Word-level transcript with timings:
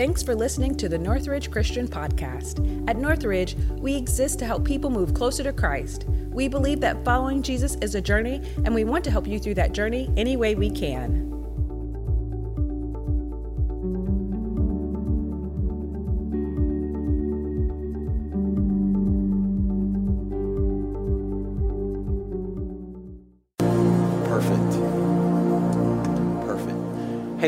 Thanks 0.00 0.22
for 0.22 0.34
listening 0.34 0.76
to 0.76 0.88
the 0.88 0.96
Northridge 0.96 1.50
Christian 1.50 1.86
Podcast. 1.86 2.88
At 2.88 2.96
Northridge, 2.96 3.54
we 3.72 3.94
exist 3.94 4.38
to 4.38 4.46
help 4.46 4.64
people 4.64 4.88
move 4.88 5.12
closer 5.12 5.42
to 5.42 5.52
Christ. 5.52 6.06
We 6.32 6.48
believe 6.48 6.80
that 6.80 7.04
following 7.04 7.42
Jesus 7.42 7.74
is 7.82 7.94
a 7.94 8.00
journey, 8.00 8.40
and 8.64 8.74
we 8.74 8.84
want 8.84 9.04
to 9.04 9.10
help 9.10 9.26
you 9.26 9.38
through 9.38 9.56
that 9.56 9.72
journey 9.72 10.08
any 10.16 10.38
way 10.38 10.54
we 10.54 10.70
can. 10.70 11.29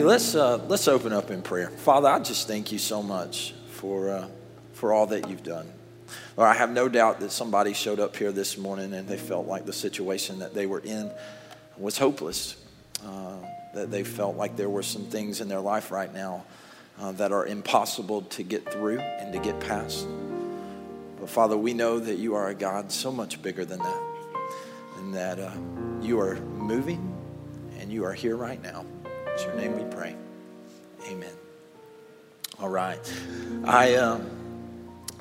Hey, 0.03 0.09
let's 0.09 0.34
uh, 0.34 0.57
let's 0.66 0.89
open 0.89 1.12
up 1.12 1.30
in 1.30 1.43
prayer. 1.43 1.68
Father, 1.68 2.09
I 2.09 2.18
just 2.18 2.48
thank 2.48 2.73
you 2.73 2.79
so 2.79 3.04
much 3.04 3.54
for 3.68 4.11
uh, 4.11 4.27
for 4.72 4.93
all 4.93 5.07
that 5.07 5.31
you've 5.31 5.44
done. 5.44 5.72
Lord, 6.36 6.50
I 6.50 6.54
have 6.54 6.72
no 6.72 6.89
doubt 6.89 7.21
that 7.21 7.31
somebody 7.31 7.72
showed 7.72 8.00
up 8.00 8.17
here 8.17 8.32
this 8.32 8.58
morning 8.58 8.94
and 8.94 9.07
they 9.07 9.17
felt 9.17 9.46
like 9.46 9.64
the 9.64 9.72
situation 9.72 10.41
that 10.41 10.54
they 10.54 10.67
were 10.67 10.80
in 10.80 11.08
was 11.79 11.99
hopeless. 11.99 12.57
Uh, 13.07 13.36
that 13.75 13.93
they 13.93 14.03
felt 14.03 14.36
like 14.36 14.57
there 14.57 14.68
were 14.68 14.82
some 14.82 15.04
things 15.04 15.41
in 15.41 15.46
their 15.46 15.61
life 15.61 15.93
right 15.93 16.13
now 16.13 16.46
uh, 16.99 17.13
that 17.13 17.30
are 17.30 17.46
impossible 17.46 18.22
to 18.22 18.43
get 18.43 18.69
through 18.72 18.99
and 18.99 19.32
to 19.32 19.39
get 19.39 19.61
past. 19.61 20.05
But 21.21 21.30
Father, 21.30 21.57
we 21.57 21.75
know 21.75 22.00
that 22.00 22.16
you 22.16 22.35
are 22.35 22.49
a 22.49 22.55
God 22.57 22.91
so 22.91 23.13
much 23.13 23.41
bigger 23.41 23.64
than 23.64 23.79
that, 23.79 24.03
and 24.96 25.14
that 25.14 25.39
uh, 25.39 25.53
you 26.00 26.19
are 26.19 26.35
moving 26.35 27.16
and 27.79 27.93
you 27.93 28.05
are 28.05 28.14
here 28.14 28.35
right 28.35 28.61
now. 28.61 28.85
It's 29.35 29.45
your 29.45 29.54
name 29.54 29.77
we 29.77 29.85
pray. 29.95 30.14
Amen. 31.09 31.32
All 32.61 32.69
right. 32.69 33.00
I. 33.64 33.97
Um, 33.97 34.31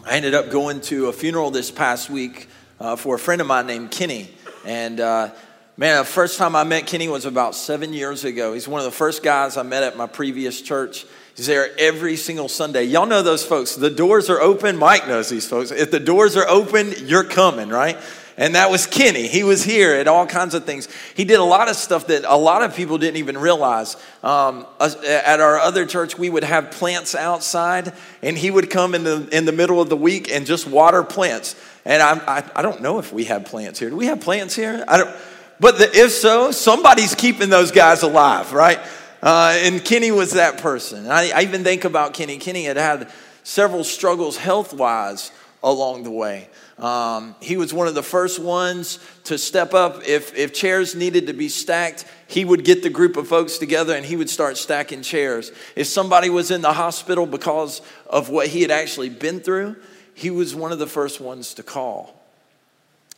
I 0.03 0.15
ended 0.15 0.33
up 0.33 0.49
going 0.49 0.81
to 0.81 1.07
a 1.07 1.13
funeral 1.13 1.51
this 1.51 1.69
past 1.69 2.09
week 2.09 2.47
uh, 2.79 2.95
for 2.95 3.15
a 3.15 3.19
friend 3.19 3.39
of 3.39 3.45
mine 3.45 3.67
named 3.67 3.91
Kenny. 3.91 4.31
And 4.65 4.99
uh, 4.99 5.29
man, 5.77 5.99
the 5.99 6.05
first 6.05 6.39
time 6.39 6.55
I 6.55 6.63
met 6.63 6.87
Kenny 6.87 7.07
was 7.07 7.25
about 7.25 7.53
seven 7.53 7.93
years 7.93 8.23
ago. 8.23 8.53
He's 8.53 8.67
one 8.67 8.79
of 8.79 8.85
the 8.85 8.91
first 8.91 9.21
guys 9.21 9.57
I 9.57 9.63
met 9.63 9.83
at 9.83 9.97
my 9.97 10.07
previous 10.07 10.59
church. 10.59 11.05
He's 11.35 11.45
there 11.45 11.69
every 11.77 12.15
single 12.15 12.49
Sunday. 12.49 12.85
Y'all 12.85 13.05
know 13.05 13.21
those 13.21 13.45
folks. 13.45 13.75
The 13.75 13.91
doors 13.91 14.27
are 14.31 14.41
open. 14.41 14.75
Mike 14.75 15.07
knows 15.07 15.29
these 15.29 15.47
folks. 15.47 15.69
If 15.69 15.91
the 15.91 15.99
doors 15.99 16.35
are 16.35 16.47
open, 16.47 16.93
you're 17.05 17.23
coming, 17.23 17.69
right? 17.69 17.97
And 18.41 18.55
that 18.55 18.71
was 18.71 18.87
Kenny. 18.87 19.27
He 19.27 19.43
was 19.43 19.63
here 19.63 19.93
at 19.93 20.07
all 20.07 20.25
kinds 20.25 20.55
of 20.55 20.65
things. 20.65 20.87
He 21.13 21.25
did 21.25 21.39
a 21.39 21.43
lot 21.43 21.69
of 21.69 21.75
stuff 21.75 22.07
that 22.07 22.23
a 22.25 22.35
lot 22.35 22.63
of 22.63 22.75
people 22.75 22.97
didn't 22.97 23.17
even 23.17 23.37
realize. 23.37 23.95
Um, 24.23 24.65
at 24.79 25.39
our 25.39 25.59
other 25.59 25.85
church, 25.85 26.17
we 26.17 26.27
would 26.27 26.43
have 26.43 26.71
plants 26.71 27.13
outside, 27.13 27.93
and 28.23 28.35
he 28.35 28.49
would 28.49 28.71
come 28.71 28.95
in 28.95 29.03
the, 29.03 29.29
in 29.31 29.45
the 29.45 29.51
middle 29.51 29.79
of 29.79 29.89
the 29.89 29.95
week 29.95 30.31
and 30.31 30.47
just 30.47 30.65
water 30.65 31.03
plants. 31.03 31.55
And 31.85 32.01
I, 32.01 32.37
I, 32.37 32.43
I 32.55 32.61
don't 32.63 32.81
know 32.81 32.97
if 32.97 33.13
we 33.13 33.25
have 33.25 33.45
plants 33.45 33.77
here. 33.77 33.91
Do 33.91 33.95
we 33.95 34.07
have 34.07 34.21
plants 34.21 34.55
here? 34.55 34.83
I 34.87 34.97
don't. 34.97 35.15
But 35.59 35.77
the, 35.77 35.91
if 35.93 36.09
so, 36.11 36.49
somebody's 36.51 37.13
keeping 37.13 37.51
those 37.51 37.69
guys 37.69 38.01
alive, 38.01 38.53
right? 38.53 38.79
Uh, 39.21 39.53
and 39.57 39.85
Kenny 39.85 40.09
was 40.09 40.31
that 40.31 40.57
person. 40.57 41.05
I, 41.05 41.29
I 41.29 41.41
even 41.43 41.63
think 41.63 41.85
about 41.85 42.15
Kenny. 42.15 42.39
Kenny 42.39 42.63
had 42.63 42.77
had 42.77 43.11
several 43.43 43.83
struggles 43.83 44.35
health 44.35 44.73
wise 44.73 45.31
along 45.61 46.05
the 46.05 46.11
way. 46.11 46.49
Um, 46.81 47.35
he 47.39 47.57
was 47.57 47.75
one 47.75 47.87
of 47.87 47.93
the 47.93 48.01
first 48.01 48.39
ones 48.39 48.97
to 49.25 49.37
step 49.37 49.75
up. 49.75 50.01
If, 50.07 50.35
if 50.35 50.51
chairs 50.51 50.95
needed 50.95 51.27
to 51.27 51.33
be 51.33 51.47
stacked, 51.47 52.05
he 52.27 52.43
would 52.43 52.65
get 52.65 52.81
the 52.81 52.89
group 52.89 53.17
of 53.17 53.27
folks 53.27 53.59
together 53.59 53.95
and 53.95 54.03
he 54.03 54.15
would 54.15 54.31
start 54.31 54.57
stacking 54.57 55.03
chairs. 55.03 55.51
If 55.75 55.85
somebody 55.85 56.31
was 56.31 56.49
in 56.49 56.61
the 56.61 56.73
hospital 56.73 57.27
because 57.27 57.83
of 58.07 58.29
what 58.29 58.47
he 58.47 58.63
had 58.63 58.71
actually 58.71 59.09
been 59.09 59.41
through, 59.41 59.75
he 60.15 60.31
was 60.31 60.55
one 60.55 60.71
of 60.71 60.79
the 60.79 60.87
first 60.87 61.21
ones 61.21 61.53
to 61.53 61.63
call. 61.63 62.19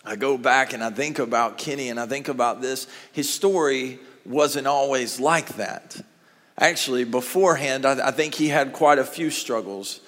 I 0.03 0.17
go 0.17 0.37
back 0.37 0.73
and 0.73 0.83
I 0.83 0.89
think 0.89 1.19
about 1.19 1.57
Kenny 1.57 1.87
and 1.87 1.97
I 1.97 2.05
think 2.05 2.27
about 2.27 2.61
this. 2.61 2.87
His 3.13 3.29
story 3.29 3.99
wasn't 4.25 4.67
always 4.67 5.21
like 5.21 5.55
that. 5.55 6.01
Actually, 6.57 7.05
beforehand, 7.05 7.85
I, 7.85 8.09
I 8.09 8.11
think 8.11 8.35
he 8.35 8.49
had 8.49 8.73
quite 8.73 8.99
a 8.99 9.05
few 9.05 9.31
struggles 9.31 10.01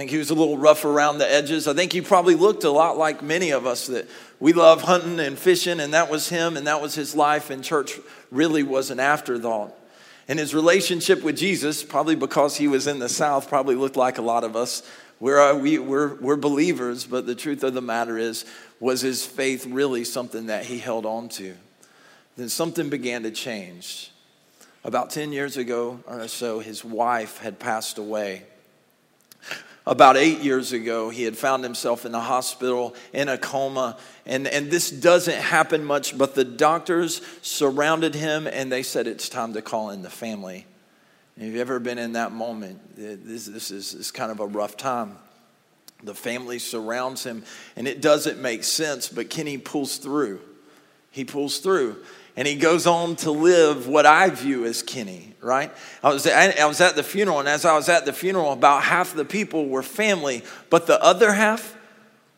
think 0.00 0.10
he 0.10 0.16
was 0.16 0.30
a 0.30 0.34
little 0.34 0.56
rough 0.56 0.86
around 0.86 1.18
the 1.18 1.30
edges. 1.30 1.68
I 1.68 1.74
think 1.74 1.92
he 1.92 2.00
probably 2.00 2.34
looked 2.34 2.64
a 2.64 2.70
lot 2.70 2.96
like 2.96 3.22
many 3.22 3.50
of 3.50 3.66
us 3.66 3.88
that 3.88 4.08
we 4.38 4.54
love 4.54 4.80
hunting 4.80 5.20
and 5.20 5.38
fishing, 5.38 5.78
and 5.78 5.92
that 5.92 6.10
was 6.10 6.30
him, 6.30 6.56
and 6.56 6.66
that 6.66 6.80
was 6.80 6.94
his 6.94 7.14
life, 7.14 7.50
and 7.50 7.62
church 7.62 7.98
really 8.30 8.62
was 8.62 8.90
an 8.90 8.98
afterthought. 8.98 9.78
And 10.26 10.38
his 10.38 10.54
relationship 10.54 11.22
with 11.22 11.36
Jesus, 11.36 11.84
probably 11.84 12.16
because 12.16 12.56
he 12.56 12.66
was 12.66 12.86
in 12.86 12.98
the 12.98 13.10
South, 13.10 13.50
probably 13.50 13.74
looked 13.74 13.96
like 13.96 14.16
a 14.16 14.22
lot 14.22 14.42
of 14.42 14.56
us. 14.56 14.82
We're, 15.18 15.38
uh, 15.38 15.54
we, 15.56 15.78
we're, 15.78 16.14
we're 16.14 16.36
believers, 16.36 17.04
but 17.04 17.26
the 17.26 17.34
truth 17.34 17.62
of 17.62 17.74
the 17.74 17.82
matter 17.82 18.16
is, 18.16 18.46
was 18.80 19.02
his 19.02 19.26
faith 19.26 19.66
really 19.66 20.04
something 20.04 20.46
that 20.46 20.64
he 20.64 20.78
held 20.78 21.04
on 21.04 21.28
to? 21.30 21.54
Then 22.38 22.48
something 22.48 22.88
began 22.88 23.24
to 23.24 23.30
change. 23.30 24.12
About 24.82 25.10
10 25.10 25.30
years 25.32 25.58
ago 25.58 26.00
or 26.06 26.26
so, 26.26 26.60
his 26.60 26.82
wife 26.82 27.36
had 27.36 27.58
passed 27.58 27.98
away 27.98 28.44
about 29.86 30.16
eight 30.16 30.40
years 30.40 30.72
ago, 30.72 31.08
he 31.08 31.22
had 31.22 31.36
found 31.36 31.64
himself 31.64 32.04
in 32.04 32.12
the 32.12 32.20
hospital 32.20 32.94
in 33.12 33.28
a 33.28 33.38
coma. 33.38 33.96
And, 34.26 34.46
and 34.46 34.70
this 34.70 34.90
doesn't 34.90 35.38
happen 35.38 35.84
much, 35.84 36.16
but 36.16 36.34
the 36.34 36.44
doctors 36.44 37.22
surrounded 37.42 38.14
him 38.14 38.46
and 38.46 38.70
they 38.70 38.82
said 38.82 39.06
it's 39.06 39.28
time 39.28 39.54
to 39.54 39.62
call 39.62 39.90
in 39.90 40.02
the 40.02 40.10
family. 40.10 40.66
And 41.36 41.46
if 41.46 41.52
you've 41.52 41.60
ever 41.60 41.80
been 41.80 41.98
in 41.98 42.12
that 42.12 42.32
moment, 42.32 42.96
this, 42.96 43.46
this 43.46 43.70
is, 43.70 43.94
is 43.94 44.10
kind 44.10 44.30
of 44.30 44.40
a 44.40 44.46
rough 44.46 44.76
time. 44.76 45.16
The 46.02 46.14
family 46.14 46.58
surrounds 46.58 47.24
him, 47.24 47.44
and 47.76 47.86
it 47.86 48.00
doesn't 48.00 48.40
make 48.40 48.64
sense, 48.64 49.08
but 49.08 49.28
Kenny 49.28 49.58
pulls 49.58 49.98
through. 49.98 50.40
He 51.10 51.24
pulls 51.24 51.58
through 51.58 51.96
and 52.36 52.46
he 52.46 52.54
goes 52.54 52.86
on 52.86 53.16
to 53.16 53.30
live 53.30 53.86
what 53.86 54.06
I 54.06 54.30
view 54.30 54.64
as 54.64 54.82
Kenny, 54.82 55.34
right? 55.40 55.72
I 56.02 56.12
was, 56.12 56.26
I 56.26 56.64
was 56.66 56.80
at 56.80 56.96
the 56.96 57.02
funeral, 57.02 57.40
and 57.40 57.48
as 57.48 57.64
I 57.64 57.74
was 57.74 57.88
at 57.88 58.06
the 58.06 58.12
funeral, 58.12 58.52
about 58.52 58.82
half 58.82 59.14
the 59.14 59.24
people 59.24 59.68
were 59.68 59.82
family, 59.82 60.42
but 60.70 60.86
the 60.86 61.02
other 61.02 61.32
half 61.32 61.76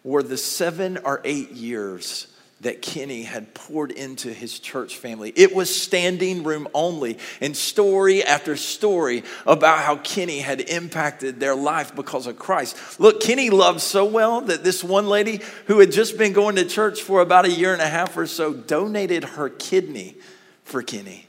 were 0.04 0.22
the 0.22 0.36
seven 0.36 0.98
or 1.04 1.20
eight 1.24 1.50
years 1.50 2.26
that 2.62 2.80
Kenny 2.80 3.22
had 3.24 3.54
poured 3.54 3.90
into 3.90 4.32
his 4.32 4.60
church 4.60 4.96
family. 4.96 5.32
It 5.34 5.52
was 5.52 5.74
standing 5.74 6.44
room 6.44 6.68
only, 6.72 7.18
and 7.40 7.56
story 7.56 8.22
after 8.22 8.56
story 8.56 9.24
about 9.46 9.80
how 9.80 9.96
Kenny 9.96 10.38
had 10.38 10.60
impacted 10.60 11.40
their 11.40 11.56
life 11.56 11.94
because 11.94 12.28
of 12.28 12.38
Christ. 12.38 13.00
Look, 13.00 13.20
Kenny 13.20 13.50
loved 13.50 13.80
so 13.80 14.04
well 14.04 14.42
that 14.42 14.62
this 14.62 14.84
one 14.84 15.08
lady 15.08 15.40
who 15.66 15.80
had 15.80 15.90
just 15.90 16.16
been 16.16 16.32
going 16.32 16.54
to 16.56 16.64
church 16.64 17.02
for 17.02 17.20
about 17.20 17.46
a 17.46 17.50
year 17.50 17.72
and 17.72 17.82
a 17.82 17.88
half 17.88 18.16
or 18.16 18.26
so 18.26 18.54
donated 18.54 19.24
her 19.24 19.48
kidney 19.48 20.14
for 20.62 20.82
Kenny. 20.82 21.26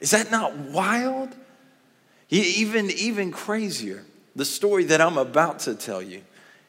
Is 0.00 0.10
that 0.10 0.30
not 0.30 0.54
wild? 0.56 1.34
Even, 2.28 2.90
even 2.90 3.30
crazier, 3.30 4.04
the 4.36 4.44
story 4.44 4.84
that 4.84 5.00
I'm 5.00 5.16
about 5.16 5.60
to 5.60 5.74
tell 5.74 6.02
you 6.02 6.22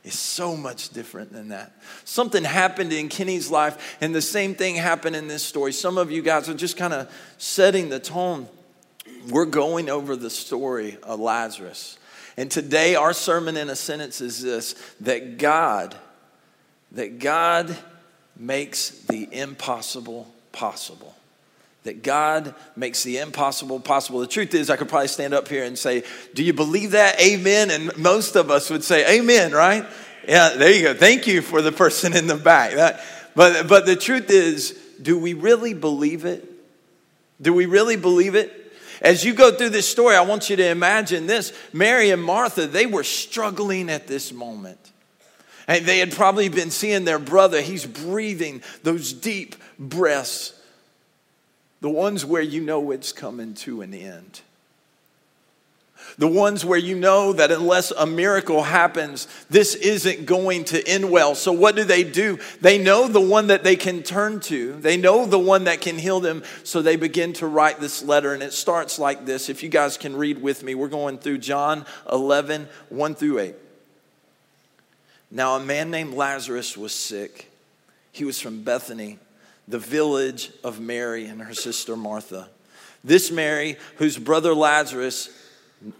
is 0.03 0.17
so 0.17 0.55
much 0.57 0.89
different 0.89 1.31
than 1.31 1.49
that. 1.49 1.71
Something 2.03 2.43
happened 2.43 2.91
in 2.91 3.09
Kenny's 3.09 3.49
life, 3.49 3.97
and 4.01 4.13
the 4.13 4.21
same 4.21 4.55
thing 4.55 4.75
happened 4.75 5.15
in 5.15 5.27
this 5.27 5.43
story. 5.43 5.71
Some 5.71 5.97
of 5.97 6.11
you 6.11 6.21
guys 6.21 6.49
are 6.49 6.53
just 6.53 6.77
kind 6.77 6.93
of 6.93 7.11
setting 7.37 7.89
the 7.89 7.99
tone. 7.99 8.47
We're 9.29 9.45
going 9.45 9.89
over 9.89 10.15
the 10.15 10.29
story 10.29 10.97
of 11.03 11.19
Lazarus. 11.19 11.97
And 12.35 12.49
today, 12.49 12.95
our 12.95 13.13
sermon 13.13 13.57
in 13.57 13.69
a 13.69 13.75
sentence 13.75 14.19
is 14.19 14.41
this 14.41 14.75
that 15.01 15.37
God, 15.37 15.95
that 16.93 17.19
God 17.19 17.75
makes 18.35 18.89
the 18.89 19.29
impossible 19.31 20.33
possible 20.51 21.15
that 21.83 22.01
God 22.01 22.55
makes 22.75 23.03
the 23.03 23.17
impossible 23.17 23.79
possible. 23.79 24.19
The 24.19 24.27
truth 24.27 24.53
is, 24.53 24.69
I 24.69 24.77
could 24.77 24.89
probably 24.89 25.09
stand 25.09 25.33
up 25.33 25.47
here 25.47 25.63
and 25.63 25.77
say, 25.77 26.03
Do 26.33 26.43
you 26.43 26.53
believe 26.53 26.91
that? 26.91 27.19
Amen. 27.19 27.71
And 27.71 27.95
most 27.97 28.35
of 28.35 28.49
us 28.49 28.69
would 28.69 28.83
say, 28.83 29.19
Amen, 29.19 29.51
right? 29.51 29.85
Yeah, 30.27 30.49
there 30.55 30.71
you 30.71 30.83
go. 30.83 30.93
Thank 30.93 31.27
you 31.27 31.41
for 31.41 31.61
the 31.61 31.71
person 31.71 32.15
in 32.15 32.27
the 32.27 32.35
back. 32.35 32.73
That, 32.75 33.03
but, 33.35 33.67
but 33.67 33.85
the 33.85 33.97
truth 33.97 34.29
is, 34.29 34.79
do 35.01 35.19
we 35.19 35.33
really 35.33 35.73
believe 35.73 36.23
it? 36.23 36.49
Do 37.41 37.53
we 37.53 37.65
really 37.65 37.97
believe 37.97 38.35
it? 38.35 38.61
As 39.01 39.25
you 39.25 39.33
go 39.33 39.51
through 39.51 39.69
this 39.69 39.89
story, 39.89 40.15
I 40.15 40.21
want 40.21 40.49
you 40.49 40.55
to 40.55 40.69
imagine 40.69 41.27
this 41.27 41.51
Mary 41.73 42.11
and 42.11 42.23
Martha, 42.23 42.67
they 42.67 42.85
were 42.85 43.03
struggling 43.03 43.89
at 43.89 44.07
this 44.07 44.31
moment. 44.31 44.79
And 45.67 45.85
they 45.85 45.99
had 45.99 46.13
probably 46.13 46.47
been 46.47 46.71
seeing 46.71 47.03
their 47.03 47.19
brother, 47.19 47.61
he's 47.61 47.85
breathing 47.85 48.61
those 48.83 49.11
deep 49.11 49.55
breaths 49.77 50.53
the 51.83 51.89
ones 51.89 52.25
where 52.25 52.41
you 52.41 52.61
know 52.61 52.91
it's 52.91 53.11
coming 53.11 53.53
to 53.53 53.81
an 53.81 53.93
end. 53.93 54.39
The 56.17 56.29
ones 56.29 56.63
where 56.63 56.79
you 56.79 56.95
know 56.95 57.33
that 57.33 57.51
unless 57.51 57.91
a 57.91 58.05
miracle 58.05 58.63
happens, 58.63 59.27
this 59.49 59.75
isn't 59.75 60.25
going 60.25 60.63
to 60.65 60.87
end 60.87 61.11
well. 61.11 61.35
So, 61.35 61.51
what 61.51 61.75
do 61.75 61.83
they 61.83 62.05
do? 62.05 62.39
They 62.61 62.77
know 62.77 63.09
the 63.09 63.19
one 63.19 63.47
that 63.47 63.65
they 63.65 63.75
can 63.75 64.01
turn 64.01 64.39
to, 64.41 64.71
they 64.75 64.95
know 64.95 65.25
the 65.25 65.37
one 65.37 65.65
that 65.65 65.81
can 65.81 65.97
heal 65.97 66.21
them. 66.21 66.43
So, 66.63 66.81
they 66.81 66.95
begin 66.95 67.33
to 67.33 67.47
write 67.47 67.81
this 67.81 68.01
letter. 68.01 68.33
And 68.33 68.41
it 68.41 68.53
starts 68.53 68.97
like 68.97 69.25
this. 69.25 69.49
If 69.49 69.61
you 69.61 69.67
guys 69.67 69.97
can 69.97 70.15
read 70.15 70.41
with 70.41 70.63
me, 70.63 70.75
we're 70.75 70.87
going 70.87 71.17
through 71.17 71.39
John 71.39 71.85
11, 72.09 72.69
1 72.87 73.15
through 73.15 73.39
8. 73.39 73.55
Now, 75.31 75.57
a 75.57 75.59
man 75.59 75.91
named 75.91 76.13
Lazarus 76.13 76.77
was 76.77 76.93
sick. 76.93 77.51
He 78.13 78.23
was 78.23 78.39
from 78.39 78.63
Bethany, 78.63 79.19
the 79.67 79.79
village 79.79 80.51
of 80.63 80.79
Mary 80.79 81.25
and 81.25 81.41
her 81.41 81.53
sister 81.53 81.95
Martha. 81.95 82.49
This 83.03 83.31
Mary, 83.31 83.77
whose 83.97 84.17
brother 84.17 84.53
Lazarus 84.53 85.29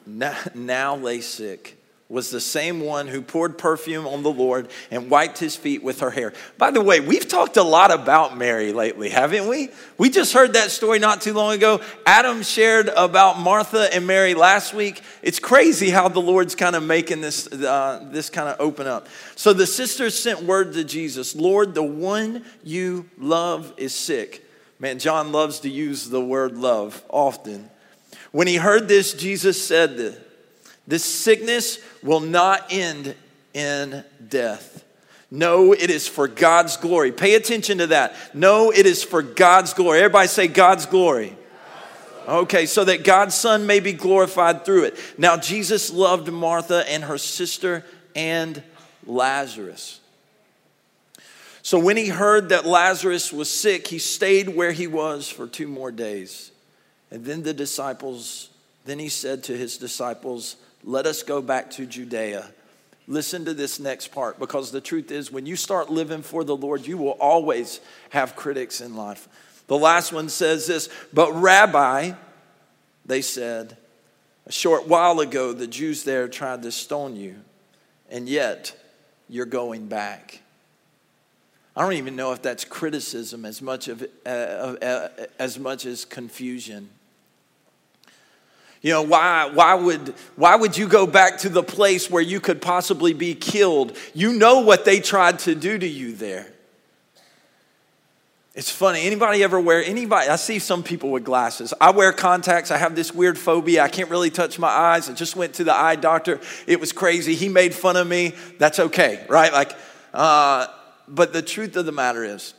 now 0.05 0.95
lay 0.95 1.21
sick 1.21 1.82
was 2.09 2.29
the 2.29 2.41
same 2.41 2.81
one 2.81 3.07
who 3.07 3.21
poured 3.21 3.57
perfume 3.57 4.05
on 4.05 4.23
the 4.23 4.31
Lord 4.31 4.67
and 4.91 5.09
wiped 5.09 5.39
his 5.39 5.55
feet 5.55 5.81
with 5.81 6.01
her 6.01 6.11
hair. 6.11 6.33
By 6.57 6.69
the 6.69 6.81
way, 6.81 6.99
we've 6.99 7.27
talked 7.27 7.57
a 7.57 7.63
lot 7.63 7.91
about 7.91 8.37
Mary 8.37 8.71
lately, 8.73 9.09
haven't 9.09 9.47
we? 9.47 9.69
We 9.97 10.09
just 10.09 10.33
heard 10.33 10.53
that 10.53 10.69
story 10.69 10.99
not 10.99 11.21
too 11.21 11.33
long 11.33 11.53
ago. 11.53 11.81
Adam 12.05 12.43
shared 12.43 12.89
about 12.89 13.39
Martha 13.39 13.89
and 13.93 14.05
Mary 14.05 14.35
last 14.35 14.73
week. 14.73 15.01
It's 15.21 15.39
crazy 15.39 15.89
how 15.89 16.07
the 16.09 16.19
Lord's 16.19 16.55
kind 16.55 16.75
of 16.75 16.83
making 16.83 17.21
this, 17.21 17.51
uh, 17.51 18.07
this 18.11 18.29
kind 18.29 18.49
of 18.49 18.57
open 18.59 18.85
up. 18.85 19.07
So 19.35 19.53
the 19.53 19.65
sisters 19.65 20.21
sent 20.21 20.43
word 20.43 20.73
to 20.73 20.83
Jesus 20.83 21.35
Lord, 21.35 21.73
the 21.73 21.83
one 21.83 22.43
you 22.63 23.09
love 23.17 23.73
is 23.77 23.95
sick. 23.95 24.45
Man, 24.77 24.99
John 24.99 25.31
loves 25.31 25.61
to 25.61 25.69
use 25.69 26.09
the 26.09 26.23
word 26.23 26.57
love 26.57 27.01
often. 27.09 27.69
When 28.31 28.47
he 28.47 28.57
heard 28.57 28.87
this, 28.87 29.13
Jesus 29.13 29.63
said 29.65 29.97
this, 30.87 31.05
sickness 31.05 31.79
will 32.01 32.19
not 32.19 32.67
end 32.71 33.15
in 33.53 34.03
death. 34.29 34.83
No, 35.31 35.73
it 35.73 35.89
is 35.89 36.07
for 36.07 36.27
God's 36.27 36.77
glory. 36.77 37.11
Pay 37.11 37.35
attention 37.35 37.79
to 37.79 37.87
that. 37.87 38.15
No, 38.35 38.71
it 38.71 38.85
is 38.85 39.03
for 39.03 39.21
God's 39.21 39.73
glory. 39.73 39.99
Everybody 39.99 40.27
say 40.27 40.47
God's 40.47 40.85
glory. 40.85 41.35
Okay, 42.27 42.65
so 42.67 42.85
that 42.85 43.03
God's 43.03 43.35
Son 43.35 43.65
may 43.65 43.79
be 43.79 43.93
glorified 43.93 44.63
through 44.63 44.83
it. 44.83 44.99
Now, 45.17 45.35
Jesus 45.35 45.91
loved 45.91 46.31
Martha 46.31 46.87
and 46.87 47.03
her 47.03 47.17
sister 47.17 47.83
and 48.15 48.61
Lazarus. 49.05 49.99
So, 51.63 51.79
when 51.79 51.97
he 51.97 52.07
heard 52.09 52.49
that 52.49 52.65
Lazarus 52.65 53.33
was 53.33 53.49
sick, 53.49 53.87
he 53.87 53.99
stayed 53.99 54.49
where 54.49 54.71
he 54.71 54.85
was 54.87 55.29
for 55.29 55.47
two 55.47 55.67
more 55.67 55.91
days. 55.91 56.51
And 57.09 57.25
then 57.25 57.43
the 57.43 57.53
disciples, 57.53 58.49
then 58.85 58.99
he 58.99 59.09
said 59.09 59.43
to 59.45 59.57
his 59.57 59.77
disciples, 59.77 60.57
Let 60.83 61.05
us 61.05 61.23
go 61.23 61.41
back 61.41 61.71
to 61.71 61.85
Judea. 61.85 62.49
Listen 63.07 63.45
to 63.45 63.53
this 63.53 63.79
next 63.79 64.09
part 64.09 64.39
because 64.39 64.71
the 64.71 64.81
truth 64.81 65.11
is, 65.11 65.31
when 65.31 65.45
you 65.45 65.55
start 65.55 65.89
living 65.89 66.21
for 66.21 66.43
the 66.43 66.55
Lord, 66.55 66.87
you 66.87 66.97
will 66.97 67.17
always 67.19 67.81
have 68.11 68.35
critics 68.35 68.81
in 68.81 68.95
life. 68.95 69.27
The 69.67 69.77
last 69.77 70.13
one 70.13 70.29
says 70.29 70.67
this, 70.67 70.89
but 71.11 71.31
Rabbi, 71.33 72.13
they 73.05 73.21
said, 73.21 73.77
a 74.45 74.51
short 74.51 74.87
while 74.87 75.19
ago, 75.19 75.53
the 75.53 75.67
Jews 75.67 76.03
there 76.03 76.27
tried 76.27 76.63
to 76.63 76.71
stone 76.71 77.15
you, 77.15 77.35
and 78.09 78.27
yet 78.27 78.75
you're 79.29 79.45
going 79.45 79.87
back. 79.87 80.41
I 81.75 81.81
don't 81.81 81.93
even 81.93 82.15
know 82.15 82.33
if 82.33 82.41
that's 82.41 82.65
criticism 82.65 83.45
as 83.45 83.61
much, 83.61 83.87
of, 83.87 84.05
uh, 84.25 84.29
uh, 84.29 85.09
as, 85.39 85.57
much 85.57 85.85
as 85.85 86.05
confusion. 86.05 86.89
You 88.83 88.91
know, 88.91 89.01
why, 89.01 89.49
why, 89.51 89.75
would, 89.75 90.13
why 90.35 90.57
would 90.57 90.77
you 90.77 90.89
go 90.89 91.07
back 91.07 91.39
to 91.39 91.49
the 91.49 91.63
place 91.63 92.11
where 92.11 92.21
you 92.21 92.41
could 92.41 92.61
possibly 92.61 93.13
be 93.13 93.33
killed? 93.33 93.97
You 94.13 94.33
know 94.33 94.59
what 94.59 94.83
they 94.83 94.99
tried 94.99 95.39
to 95.39 95.55
do 95.55 95.79
to 95.79 95.87
you 95.87 96.13
there. 96.13 96.51
It's 98.55 98.69
funny. 98.69 99.07
Anybody 99.07 99.41
ever 99.41 99.57
wear 99.57 99.81
anybody? 99.81 100.27
I 100.27 100.35
see 100.35 100.59
some 100.59 100.83
people 100.83 101.11
with 101.11 101.23
glasses. 101.23 101.73
I 101.79 101.91
wear 101.91 102.11
contacts. 102.11 102.71
I 102.71 102.77
have 102.77 102.93
this 102.93 103.13
weird 103.13 103.37
phobia. 103.37 103.81
I 103.81 103.87
can't 103.87 104.09
really 104.09 104.29
touch 104.29 104.59
my 104.59 104.67
eyes. 104.67 105.09
I 105.09 105.13
just 105.13 105.37
went 105.37 105.55
to 105.55 105.63
the 105.63 105.73
eye 105.73 105.95
doctor. 105.95 106.41
It 106.67 106.81
was 106.81 106.91
crazy. 106.91 107.35
He 107.35 107.47
made 107.47 107.73
fun 107.73 107.95
of 107.95 108.05
me. 108.05 108.35
That's 108.59 108.79
okay, 108.79 109.25
right? 109.29 109.51
Like, 109.53 109.71
uh, 110.13 110.67
but 111.07 111.31
the 111.31 111.41
truth 111.41 111.77
of 111.77 111.85
the 111.85 111.93
matter 111.93 112.23
is, 112.23 112.53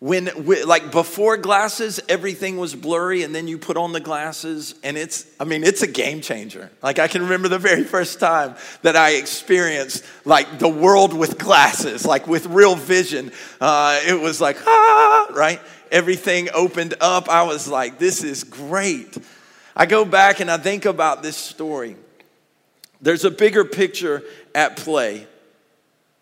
when 0.00 0.30
like 0.64 0.90
before 0.90 1.36
glasses 1.36 2.00
everything 2.08 2.56
was 2.56 2.74
blurry 2.74 3.22
and 3.22 3.34
then 3.34 3.46
you 3.46 3.58
put 3.58 3.76
on 3.76 3.92
the 3.92 4.00
glasses 4.00 4.74
and 4.82 4.96
it's 4.96 5.26
i 5.38 5.44
mean 5.44 5.62
it's 5.62 5.82
a 5.82 5.86
game 5.86 6.22
changer. 6.22 6.70
Like 6.82 6.98
i 6.98 7.06
can 7.06 7.22
remember 7.22 7.48
the 7.48 7.58
very 7.58 7.84
first 7.84 8.18
time 8.18 8.56
that 8.80 8.96
i 8.96 9.12
experienced 9.12 10.04
like 10.24 10.58
the 10.58 10.68
world 10.68 11.12
with 11.12 11.38
glasses 11.38 12.06
like 12.06 12.26
with 12.26 12.46
real 12.46 12.74
vision. 12.74 13.30
Uh, 13.60 14.00
it 14.06 14.18
was 14.18 14.40
like 14.40 14.56
ah 14.66 15.28
right? 15.32 15.60
Everything 15.90 16.48
opened 16.54 16.94
up. 17.00 17.28
I 17.28 17.42
was 17.42 17.68
like 17.68 17.98
this 17.98 18.24
is 18.24 18.42
great. 18.42 19.18
I 19.76 19.84
go 19.84 20.06
back 20.06 20.40
and 20.40 20.50
i 20.50 20.56
think 20.56 20.86
about 20.86 21.22
this 21.22 21.36
story. 21.36 21.96
There's 23.02 23.26
a 23.26 23.30
bigger 23.30 23.66
picture 23.66 24.22
at 24.54 24.78
play 24.78 25.26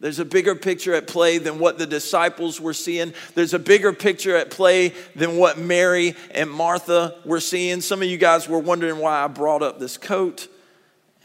there's 0.00 0.20
a 0.20 0.24
bigger 0.24 0.54
picture 0.54 0.94
at 0.94 1.08
play 1.08 1.38
than 1.38 1.58
what 1.58 1.78
the 1.78 1.86
disciples 1.86 2.60
were 2.60 2.74
seeing. 2.74 3.12
There's 3.34 3.54
a 3.54 3.58
bigger 3.58 3.92
picture 3.92 4.36
at 4.36 4.50
play 4.50 4.94
than 5.16 5.38
what 5.38 5.58
Mary 5.58 6.14
and 6.30 6.48
Martha 6.48 7.16
were 7.24 7.40
seeing. 7.40 7.80
Some 7.80 8.00
of 8.00 8.08
you 8.08 8.16
guys 8.16 8.48
were 8.48 8.60
wondering 8.60 8.98
why 8.98 9.24
I 9.24 9.26
brought 9.26 9.62
up 9.62 9.80
this 9.80 9.98
coat. 9.98 10.46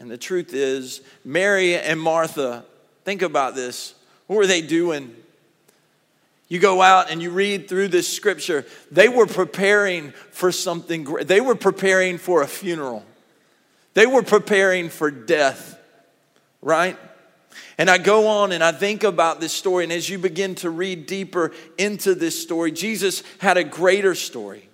And 0.00 0.10
the 0.10 0.18
truth 0.18 0.52
is, 0.52 1.02
Mary 1.24 1.76
and 1.76 2.00
Martha, 2.00 2.64
think 3.04 3.22
about 3.22 3.54
this. 3.54 3.94
What 4.26 4.36
were 4.36 4.46
they 4.46 4.60
doing? 4.60 5.14
You 6.48 6.58
go 6.58 6.82
out 6.82 7.10
and 7.10 7.22
you 7.22 7.30
read 7.30 7.68
through 7.68 7.88
this 7.88 8.12
scripture. 8.12 8.66
They 8.90 9.08
were 9.08 9.26
preparing 9.26 10.10
for 10.32 10.50
something 10.50 11.04
great. 11.04 11.28
They 11.28 11.40
were 11.40 11.54
preparing 11.54 12.18
for 12.18 12.42
a 12.42 12.46
funeral. 12.48 13.04
They 13.94 14.06
were 14.06 14.24
preparing 14.24 14.88
for 14.88 15.12
death, 15.12 15.78
right? 16.60 16.98
And 17.76 17.90
I 17.90 17.98
go 17.98 18.26
on 18.28 18.52
and 18.52 18.62
I 18.62 18.72
think 18.72 19.02
about 19.02 19.40
this 19.40 19.52
story. 19.52 19.84
And 19.84 19.92
as 19.92 20.08
you 20.08 20.18
begin 20.18 20.54
to 20.56 20.70
read 20.70 21.06
deeper 21.06 21.52
into 21.76 22.14
this 22.14 22.40
story, 22.40 22.70
Jesus 22.70 23.22
had 23.38 23.56
a 23.56 23.64
greater 23.64 24.14
story. 24.14 24.68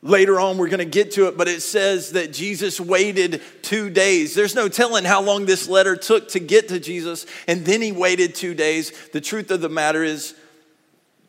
Later 0.00 0.38
on, 0.38 0.58
we're 0.58 0.68
going 0.68 0.78
to 0.78 0.84
get 0.84 1.12
to 1.12 1.26
it, 1.26 1.36
but 1.36 1.48
it 1.48 1.60
says 1.60 2.12
that 2.12 2.32
Jesus 2.32 2.80
waited 2.80 3.42
two 3.62 3.90
days. 3.90 4.32
There's 4.34 4.54
no 4.54 4.68
telling 4.68 5.04
how 5.04 5.22
long 5.22 5.44
this 5.44 5.68
letter 5.68 5.96
took 5.96 6.28
to 6.30 6.40
get 6.40 6.68
to 6.68 6.78
Jesus, 6.78 7.26
and 7.48 7.64
then 7.64 7.82
he 7.82 7.90
waited 7.90 8.36
two 8.36 8.54
days. 8.54 8.92
The 9.08 9.20
truth 9.20 9.50
of 9.50 9.60
the 9.60 9.68
matter 9.68 10.04
is 10.04 10.34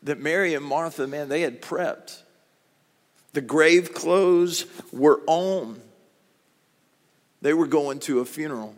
that 0.04 0.20
Mary 0.20 0.54
and 0.54 0.64
Martha, 0.64 1.08
man, 1.08 1.28
they 1.28 1.40
had 1.40 1.60
prepped. 1.60 2.22
The 3.32 3.40
grave 3.40 3.92
clothes 3.92 4.66
were 4.92 5.20
on, 5.26 5.80
they 7.42 7.54
were 7.54 7.66
going 7.66 7.98
to 8.00 8.20
a 8.20 8.24
funeral. 8.24 8.74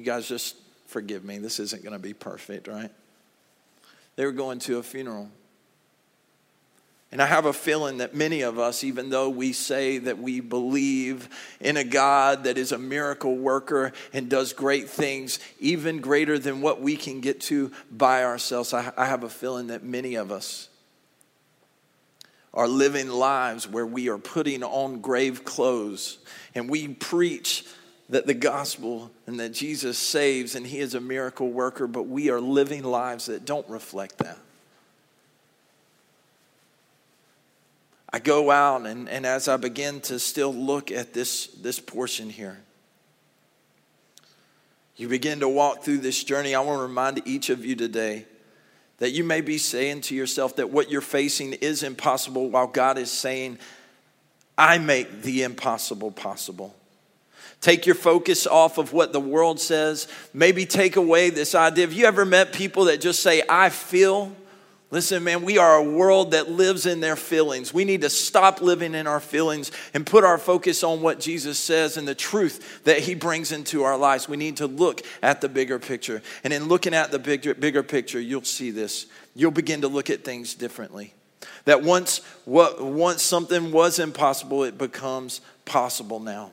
You 0.00 0.06
guys 0.06 0.26
just 0.26 0.56
forgive 0.86 1.26
me. 1.26 1.36
This 1.36 1.60
isn't 1.60 1.82
going 1.82 1.92
to 1.92 1.98
be 1.98 2.14
perfect, 2.14 2.68
right? 2.68 2.90
They 4.16 4.24
were 4.24 4.32
going 4.32 4.58
to 4.60 4.78
a 4.78 4.82
funeral. 4.82 5.28
And 7.12 7.20
I 7.20 7.26
have 7.26 7.44
a 7.44 7.52
feeling 7.52 7.98
that 7.98 8.14
many 8.14 8.40
of 8.40 8.58
us, 8.58 8.82
even 8.82 9.10
though 9.10 9.28
we 9.28 9.52
say 9.52 9.98
that 9.98 10.16
we 10.16 10.40
believe 10.40 11.28
in 11.60 11.76
a 11.76 11.84
God 11.84 12.44
that 12.44 12.56
is 12.56 12.72
a 12.72 12.78
miracle 12.78 13.36
worker 13.36 13.92
and 14.14 14.30
does 14.30 14.54
great 14.54 14.88
things, 14.88 15.38
even 15.58 16.00
greater 16.00 16.38
than 16.38 16.62
what 16.62 16.80
we 16.80 16.96
can 16.96 17.20
get 17.20 17.42
to 17.42 17.70
by 17.90 18.24
ourselves, 18.24 18.72
I, 18.72 19.04
have 19.04 19.22
a 19.22 19.28
feeling 19.28 19.66
that 19.66 19.84
many 19.84 20.14
of 20.14 20.32
us 20.32 20.70
are 22.54 22.66
living 22.66 23.10
lives 23.10 23.68
where 23.68 23.86
we 23.86 24.08
are 24.08 24.16
putting 24.16 24.64
on 24.64 25.02
grave 25.02 25.44
clothes 25.44 26.16
and 26.54 26.70
we 26.70 26.88
preach 26.88 27.66
that 28.10 28.26
the 28.26 28.34
gospel 28.34 29.10
and 29.26 29.40
that 29.40 29.50
Jesus 29.50 29.96
saves 29.96 30.54
and 30.54 30.66
he 30.66 30.78
is 30.78 30.94
a 30.94 31.00
miracle 31.00 31.48
worker, 31.48 31.86
but 31.86 32.02
we 32.04 32.28
are 32.28 32.40
living 32.40 32.82
lives 32.82 33.26
that 33.26 33.44
don't 33.44 33.68
reflect 33.68 34.18
that. 34.18 34.38
I 38.12 38.18
go 38.18 38.50
out 38.50 38.86
and, 38.86 39.08
and 39.08 39.24
as 39.24 39.46
I 39.46 39.56
begin 39.56 40.00
to 40.02 40.18
still 40.18 40.52
look 40.52 40.90
at 40.90 41.14
this, 41.14 41.46
this 41.46 41.78
portion 41.78 42.28
here, 42.28 42.58
you 44.96 45.08
begin 45.08 45.40
to 45.40 45.48
walk 45.48 45.84
through 45.84 45.98
this 45.98 46.22
journey. 46.24 46.54
I 46.54 46.60
want 46.60 46.78
to 46.78 46.82
remind 46.82 47.22
each 47.24 47.48
of 47.48 47.64
you 47.64 47.76
today 47.76 48.26
that 48.98 49.12
you 49.12 49.24
may 49.24 49.40
be 49.40 49.56
saying 49.56 50.02
to 50.02 50.14
yourself 50.14 50.56
that 50.56 50.70
what 50.70 50.90
you're 50.90 51.00
facing 51.00 51.54
is 51.54 51.82
impossible, 51.84 52.50
while 52.50 52.66
God 52.66 52.98
is 52.98 53.10
saying, 53.10 53.58
I 54.58 54.76
make 54.78 55.22
the 55.22 55.44
impossible 55.44 56.10
possible. 56.10 56.74
Take 57.60 57.84
your 57.84 57.94
focus 57.94 58.46
off 58.46 58.78
of 58.78 58.92
what 58.92 59.12
the 59.12 59.20
world 59.20 59.60
says. 59.60 60.08
Maybe 60.32 60.64
take 60.64 60.96
away 60.96 61.30
this 61.30 61.54
idea. 61.54 61.86
Have 61.86 61.92
you 61.92 62.06
ever 62.06 62.24
met 62.24 62.52
people 62.52 62.86
that 62.86 63.00
just 63.00 63.22
say, 63.22 63.42
I 63.48 63.68
feel 63.68 64.34
Listen, 64.92 65.22
man, 65.22 65.44
we 65.44 65.56
are 65.56 65.76
a 65.76 65.82
world 65.84 66.32
that 66.32 66.50
lives 66.50 66.84
in 66.84 66.98
their 66.98 67.14
feelings. 67.14 67.72
We 67.72 67.84
need 67.84 68.00
to 68.00 68.10
stop 68.10 68.60
living 68.60 68.94
in 68.94 69.06
our 69.06 69.20
feelings 69.20 69.70
and 69.94 70.04
put 70.04 70.24
our 70.24 70.36
focus 70.36 70.82
on 70.82 71.00
what 71.00 71.20
Jesus 71.20 71.60
says 71.60 71.96
and 71.96 72.08
the 72.08 72.14
truth 72.14 72.82
that 72.82 72.98
he 72.98 73.14
brings 73.14 73.52
into 73.52 73.84
our 73.84 73.96
lives. 73.96 74.28
We 74.28 74.36
need 74.36 74.56
to 74.56 74.66
look 74.66 75.02
at 75.22 75.40
the 75.40 75.48
bigger 75.48 75.78
picture. 75.78 76.22
And 76.42 76.52
in 76.52 76.66
looking 76.66 76.92
at 76.92 77.12
the 77.12 77.20
bigger, 77.20 77.54
bigger 77.54 77.84
picture, 77.84 78.20
you'll 78.20 78.42
see 78.42 78.72
this. 78.72 79.06
You'll 79.36 79.52
begin 79.52 79.82
to 79.82 79.88
look 79.88 80.10
at 80.10 80.24
things 80.24 80.54
differently. 80.54 81.14
That 81.66 81.84
once, 81.84 82.18
what, 82.44 82.82
once 82.82 83.22
something 83.22 83.70
was 83.70 84.00
impossible, 84.00 84.64
it 84.64 84.76
becomes 84.76 85.40
possible 85.66 86.18
now. 86.18 86.50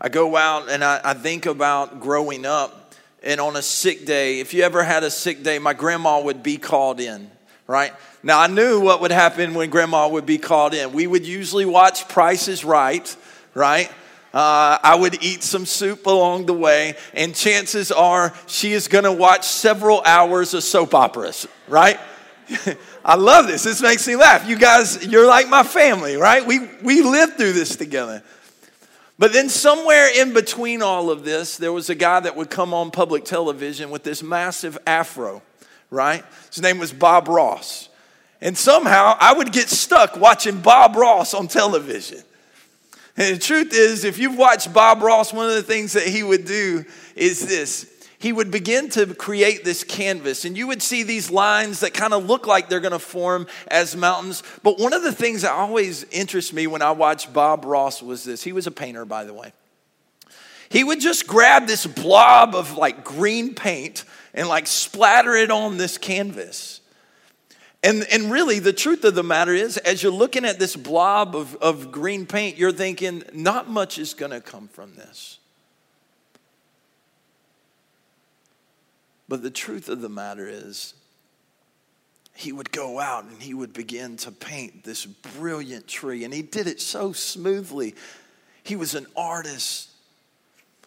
I 0.00 0.08
go 0.08 0.36
out 0.36 0.68
and 0.68 0.84
I, 0.84 1.00
I 1.02 1.14
think 1.14 1.46
about 1.46 2.00
growing 2.00 2.44
up 2.44 2.86
and 3.26 3.40
on 3.40 3.56
a 3.56 3.62
sick 3.62 4.06
day, 4.06 4.38
if 4.38 4.54
you 4.54 4.62
ever 4.62 4.84
had 4.84 5.02
a 5.02 5.10
sick 5.10 5.42
day, 5.42 5.58
my 5.58 5.72
grandma 5.72 6.20
would 6.20 6.44
be 6.44 6.58
called 6.58 7.00
in, 7.00 7.28
right? 7.66 7.92
Now, 8.22 8.40
I 8.40 8.46
knew 8.46 8.80
what 8.80 9.00
would 9.00 9.10
happen 9.10 9.54
when 9.54 9.68
grandma 9.68 10.08
would 10.08 10.26
be 10.26 10.38
called 10.38 10.74
in. 10.74 10.92
We 10.92 11.08
would 11.08 11.26
usually 11.26 11.64
watch 11.64 12.08
Price 12.08 12.46
is 12.46 12.64
Right, 12.64 13.16
right? 13.52 13.90
Uh, 14.32 14.78
I 14.82 14.96
would 14.96 15.24
eat 15.24 15.42
some 15.42 15.66
soup 15.66 16.06
along 16.06 16.46
the 16.46 16.52
way, 16.52 16.94
and 17.14 17.34
chances 17.34 17.90
are 17.90 18.34
she 18.46 18.72
is 18.72 18.86
to 18.86 19.10
watch 19.10 19.44
several 19.44 20.02
hours 20.02 20.54
of 20.54 20.62
soap 20.62 20.94
operas, 20.94 21.48
right? 21.66 21.98
I 23.04 23.16
love 23.16 23.46
this. 23.46 23.64
This 23.64 23.82
makes 23.82 24.06
me 24.06 24.14
laugh. 24.14 24.46
You 24.46 24.56
guys, 24.56 25.04
you're 25.04 25.26
like 25.26 25.48
my 25.48 25.62
family, 25.62 26.16
right? 26.16 26.46
We, 26.46 26.60
we 26.82 27.02
lived 27.02 27.38
through 27.38 27.54
this 27.54 27.76
together. 27.76 28.22
But 29.18 29.32
then, 29.32 29.48
somewhere 29.48 30.08
in 30.14 30.34
between 30.34 30.82
all 30.82 31.10
of 31.10 31.24
this, 31.24 31.56
there 31.56 31.72
was 31.72 31.88
a 31.88 31.94
guy 31.94 32.20
that 32.20 32.36
would 32.36 32.50
come 32.50 32.74
on 32.74 32.90
public 32.90 33.24
television 33.24 33.90
with 33.90 34.02
this 34.02 34.22
massive 34.22 34.76
afro, 34.86 35.42
right? 35.90 36.22
His 36.52 36.62
name 36.62 36.78
was 36.78 36.92
Bob 36.92 37.28
Ross. 37.28 37.88
And 38.42 38.56
somehow 38.56 39.16
I 39.18 39.32
would 39.32 39.52
get 39.52 39.70
stuck 39.70 40.16
watching 40.16 40.60
Bob 40.60 40.96
Ross 40.96 41.32
on 41.32 41.48
television. 41.48 42.22
And 43.16 43.36
the 43.36 43.40
truth 43.40 43.72
is, 43.72 44.04
if 44.04 44.18
you've 44.18 44.36
watched 44.36 44.74
Bob 44.74 45.00
Ross, 45.00 45.32
one 45.32 45.48
of 45.48 45.54
the 45.54 45.62
things 45.62 45.94
that 45.94 46.06
he 46.06 46.22
would 46.22 46.44
do 46.44 46.84
is 47.14 47.46
this 47.46 47.90
he 48.26 48.32
would 48.32 48.50
begin 48.50 48.88
to 48.88 49.14
create 49.14 49.62
this 49.62 49.84
canvas, 49.84 50.44
and 50.44 50.56
you 50.56 50.66
would 50.66 50.82
see 50.82 51.04
these 51.04 51.30
lines 51.30 51.78
that 51.78 51.94
kind 51.94 52.12
of 52.12 52.26
look 52.26 52.44
like 52.44 52.68
they're 52.68 52.80
going 52.80 52.90
to 52.90 52.98
form 52.98 53.46
as 53.68 53.94
mountains. 53.94 54.42
But 54.64 54.80
one 54.80 54.92
of 54.92 55.04
the 55.04 55.12
things 55.12 55.42
that 55.42 55.52
always 55.52 56.02
interests 56.10 56.52
me 56.52 56.66
when 56.66 56.82
I 56.82 56.90
watch 56.90 57.32
Bob 57.32 57.64
Ross 57.64 58.02
was 58.02 58.24
this. 58.24 58.42
He 58.42 58.52
was 58.52 58.66
a 58.66 58.72
painter, 58.72 59.04
by 59.04 59.22
the 59.22 59.32
way. 59.32 59.52
He 60.68 60.82
would 60.82 60.98
just 60.98 61.28
grab 61.28 61.68
this 61.68 61.86
blob 61.86 62.56
of 62.56 62.76
like 62.76 63.04
green 63.04 63.54
paint 63.54 64.02
and 64.34 64.48
like 64.48 64.66
splatter 64.66 65.36
it 65.36 65.52
on 65.52 65.76
this 65.76 65.96
canvas. 65.96 66.80
And, 67.84 68.04
and 68.10 68.32
really, 68.32 68.58
the 68.58 68.72
truth 68.72 69.04
of 69.04 69.14
the 69.14 69.22
matter 69.22 69.54
is, 69.54 69.76
as 69.76 70.02
you're 70.02 70.10
looking 70.10 70.44
at 70.44 70.58
this 70.58 70.74
blob 70.74 71.36
of, 71.36 71.54
of 71.58 71.92
green 71.92 72.26
paint, 72.26 72.58
you're 72.58 72.72
thinking, 72.72 73.22
not 73.32 73.70
much 73.70 74.00
is 74.00 74.14
going 74.14 74.32
to 74.32 74.40
come 74.40 74.66
from 74.66 74.96
this. 74.96 75.38
But 79.28 79.42
the 79.42 79.50
truth 79.50 79.88
of 79.88 80.00
the 80.00 80.08
matter 80.08 80.48
is, 80.48 80.94
he 82.34 82.52
would 82.52 82.70
go 82.70 83.00
out 83.00 83.24
and 83.24 83.40
he 83.42 83.54
would 83.54 83.72
begin 83.72 84.18
to 84.18 84.30
paint 84.30 84.84
this 84.84 85.06
brilliant 85.06 85.88
tree, 85.88 86.24
and 86.24 86.32
he 86.32 86.42
did 86.42 86.66
it 86.66 86.80
so 86.80 87.12
smoothly. 87.12 87.94
He 88.62 88.76
was 88.76 88.94
an 88.94 89.06
artist. 89.16 89.90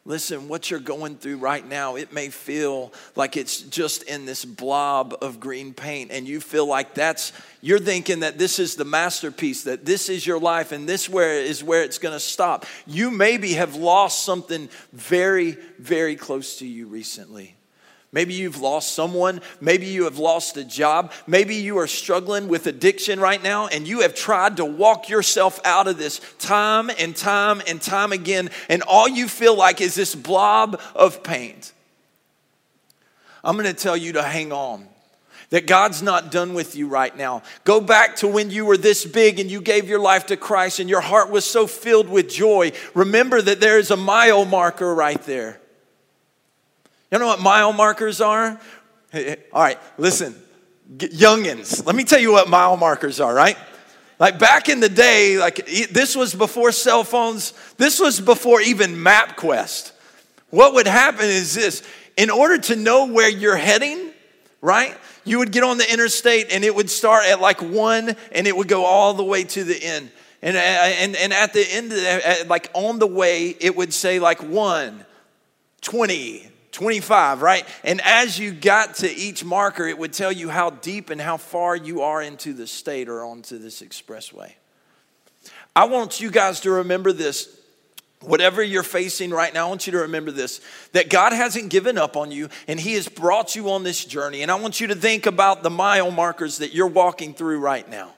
Listen, 0.06 0.48
what 0.48 0.72
you're 0.72 0.80
going 0.80 1.18
through 1.18 1.38
right 1.38 1.68
now, 1.68 1.96
it 1.96 2.14
may 2.14 2.30
feel 2.30 2.94
like 3.16 3.36
it's 3.36 3.62
just 3.62 4.04
in 4.04 4.26
this 4.26 4.46
blob 4.46 5.16
of 5.22 5.40
green 5.40 5.74
paint, 5.74 6.12
and 6.12 6.28
you 6.28 6.40
feel 6.40 6.66
like 6.66 6.94
that's, 6.94 7.34
you're 7.62 7.80
thinking 7.80 8.22
that 8.22 8.38
this 8.38 8.60
is 8.60 8.76
the 8.76 8.86
masterpiece, 8.86 9.64
that 9.64 9.86
this 9.86 10.08
is 10.08 10.26
your 10.26 10.40
life, 10.40 10.72
and 10.72 10.88
this 10.88 11.10
where 11.10 11.34
is 11.34 11.64
where 11.64 11.84
it's 11.84 11.98
gonna 11.98 12.20
stop. 12.20 12.66
You 12.88 13.12
maybe 13.12 13.54
have 13.54 13.76
lost 13.76 14.24
something 14.24 14.70
very, 14.94 15.58
very 15.78 16.16
close 16.16 16.60
to 16.60 16.68
you 16.68 16.88
recently. 16.88 17.56
Maybe 18.12 18.34
you've 18.34 18.60
lost 18.60 18.94
someone. 18.96 19.40
Maybe 19.62 19.86
you 19.86 20.06
have 20.06 20.18
lost 20.18 20.58
a 20.58 20.64
job. 20.64 21.12
Maybe 21.28 21.56
you 21.56 21.78
are 21.78 21.86
struggling 21.86 22.48
with 22.48 22.66
addiction 22.66 23.20
right 23.20 23.42
now 23.42 23.68
and 23.68 23.88
you 23.88 24.02
have 24.02 24.16
tried 24.16 24.58
to 24.58 24.66
walk 24.66 25.10
yourself 25.10 25.60
out 25.64 25.88
of 25.88 26.00
this 26.00 26.20
time 26.40 26.90
and 26.98 27.16
time 27.16 27.62
and 27.68 27.80
time 27.80 28.12
again, 28.12 28.50
and 28.68 28.82
all 28.84 29.08
you 29.08 29.28
feel 29.28 29.56
like 29.56 29.80
is 29.80 29.94
this 29.94 30.16
blob 30.16 30.82
of 30.96 31.24
paint. 31.24 31.72
I'm 33.44 33.56
going 33.56 33.74
to 33.74 33.80
tell 33.80 33.96
you 33.96 34.14
to 34.14 34.24
hang 34.24 34.52
on. 34.52 34.88
That 35.52 35.66
God's 35.66 36.04
not 36.04 36.32
done 36.32 36.54
with 36.54 36.76
you 36.76 36.88
right 36.88 37.16
now. 37.16 37.42
Go 37.64 37.82
back 37.82 38.18
to 38.18 38.28
when 38.28 38.52
you 38.52 38.66
were 38.66 38.78
this 38.78 39.04
big 39.04 39.40
and 39.40 39.50
you 39.50 39.62
gave 39.62 39.90
your 39.90 39.98
life 39.98 40.28
to 40.28 40.38
Christ 40.38 40.80
and 40.80 40.88
your 40.88 41.02
heart 41.02 41.32
was 41.32 41.44
so 41.44 41.66
filled 41.66 42.08
with 42.08 42.30
joy. 42.30 42.72
Remember 42.94 43.42
that 43.42 43.60
there 43.60 43.80
is 43.80 43.90
a 43.90 43.98
mile 43.98 44.46
marker 44.46 44.94
right 44.94 45.22
there. 45.24 45.60
You 47.12 47.18
know 47.18 47.28
what 47.28 47.42
mile 47.42 47.74
markers 47.74 48.22
are? 48.22 48.60
All 49.14 49.62
right, 49.62 49.80
listen, 49.98 50.36
youngins, 50.98 51.86
let 51.86 51.96
me 51.96 52.04
tell 52.04 52.20
you 52.20 52.32
what 52.32 52.48
mile 52.50 52.78
markers 52.78 53.20
are, 53.20 53.34
right? 53.34 53.58
Like 54.20 54.38
back 54.38 54.70
in 54.70 54.80
the 54.80 54.90
day, 54.90 55.38
like 55.40 55.66
this 55.92 56.16
was 56.16 56.36
before 56.36 56.72
cell 56.72 57.04
phones, 57.04 57.54
this 57.78 58.00
was 58.00 58.20
before 58.20 58.62
even 58.62 58.96
MapQuest. 58.96 59.94
What 60.50 60.74
would 60.74 60.88
happen 60.88 61.26
is 61.26 61.56
this 61.56 61.84
in 62.18 62.30
order 62.30 62.58
to 62.58 62.76
know 62.76 63.06
where 63.06 63.30
you're 63.30 63.56
heading, 63.56 64.12
right? 64.62 64.96
You 65.24 65.40
would 65.40 65.52
get 65.52 65.64
on 65.64 65.78
the 65.78 65.92
interstate 65.92 66.52
and 66.52 66.66
it 66.66 66.76
would 66.76 66.90
start 66.90 67.26
at 67.26 67.40
like 67.40 67.62
one 67.62 68.16
and 68.32 68.46
it 68.46 68.56
would 68.56 68.68
go 68.68 68.84
all 68.84 69.14
the 69.14 69.24
way 69.24 69.46
to 69.46 69.64
the 69.64 69.82
end. 69.82 70.12
And, 70.42 70.58
uh, 70.58 70.60
and, 70.60 71.16
and 71.16 71.34
at 71.34 71.54
the 71.54 71.66
end, 71.72 71.94
of 71.94 72.48
like 72.50 72.70
on 72.74 73.00
the 73.00 73.08
way, 73.08 73.50
it 73.60 73.76
would 73.76 73.94
say 73.94 74.20
like 74.20 74.42
one, 74.44 75.06
20, 75.82 76.49
25, 76.72 77.42
right? 77.42 77.66
And 77.84 78.02
as 78.02 78.38
you 78.38 78.52
got 78.52 78.96
to 78.96 79.10
each 79.10 79.44
marker, 79.44 79.88
it 79.88 79.98
would 79.98 80.14
tell 80.14 80.32
you 80.32 80.50
how 80.50 80.70
deep 80.70 81.10
and 81.10 81.20
how 81.20 81.38
far 81.38 81.76
you 81.76 82.02
are 82.02 82.22
into 82.22 82.54
the 82.54 82.68
state 82.68 83.10
or 83.10 83.24
onto 83.24 83.58
this 83.58 83.82
expressway. 83.82 84.54
I 85.76 85.86
want 85.86 86.20
you 86.20 86.30
guys 86.32 86.62
to 86.62 86.72
remember 86.72 87.12
this. 87.12 87.56
Whatever 88.22 88.62
you're 88.62 88.84
facing 88.84 89.32
right 89.32 89.54
now, 89.54 89.68
I 89.68 89.70
want 89.70 89.88
you 89.88 89.94
to 89.94 90.00
remember 90.00 90.32
this 90.32 90.60
that 90.92 91.10
God 91.10 91.32
hasn't 91.32 91.70
given 91.70 91.98
up 91.98 92.18
on 92.18 92.32
you 92.32 92.50
and 92.68 92.78
He 92.78 92.94
has 92.96 93.08
brought 93.08 93.56
you 93.56 93.72
on 93.72 93.84
this 93.84 94.04
journey. 94.04 94.42
And 94.42 94.52
I 94.52 94.56
want 94.56 94.82
you 94.82 94.88
to 94.88 94.96
think 94.96 95.26
about 95.26 95.64
the 95.64 95.70
mile 95.70 96.12
markers 96.12 96.58
that 96.58 96.74
you're 96.74 96.88
walking 96.88 97.34
through 97.34 97.60
right 97.60 97.90
now. 97.90 98.12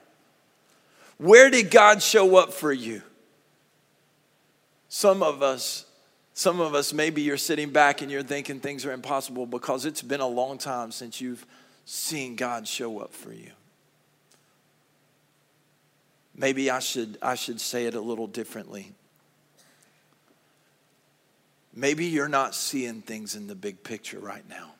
Where 1.18 1.50
did 1.50 1.70
God 1.70 2.02
show 2.02 2.36
up 2.36 2.52
for 2.52 2.72
you? 2.72 3.02
Some 4.88 5.22
of 5.22 5.40
us 5.40 5.86
some 6.34 6.60
of 6.60 6.74
us, 6.74 6.92
maybe 6.92 7.22
you're 7.22 7.36
sitting 7.36 7.70
back 7.70 8.00
and 8.00 8.10
you're 8.10 8.22
thinking 8.22 8.58
things 8.58 8.86
are 8.86 8.92
impossible 8.92 9.46
because 9.46 9.84
it's 9.84 10.02
been 10.02 10.20
a 10.20 10.26
long 10.26 10.58
time 10.58 10.90
since 10.90 11.20
you've 11.20 11.44
seen 11.84 12.36
God 12.36 12.66
show 12.66 13.00
up 13.00 13.12
for 13.12 13.32
you. 13.32 13.50
Maybe 16.34 16.70
I 16.70 16.78
should, 16.78 17.18
I 17.20 17.34
should 17.34 17.60
say 17.60 17.84
it 17.84 17.94
a 17.94 18.00
little 18.00 18.26
differently. 18.26 18.92
Maybe 21.74 22.06
you're 22.06 22.28
not 22.28 22.54
seeing 22.54 23.02
things 23.02 23.34
in 23.34 23.46
the 23.46 23.54
big 23.54 23.82
picture 23.82 24.18
right 24.18 24.46
now 24.48 24.72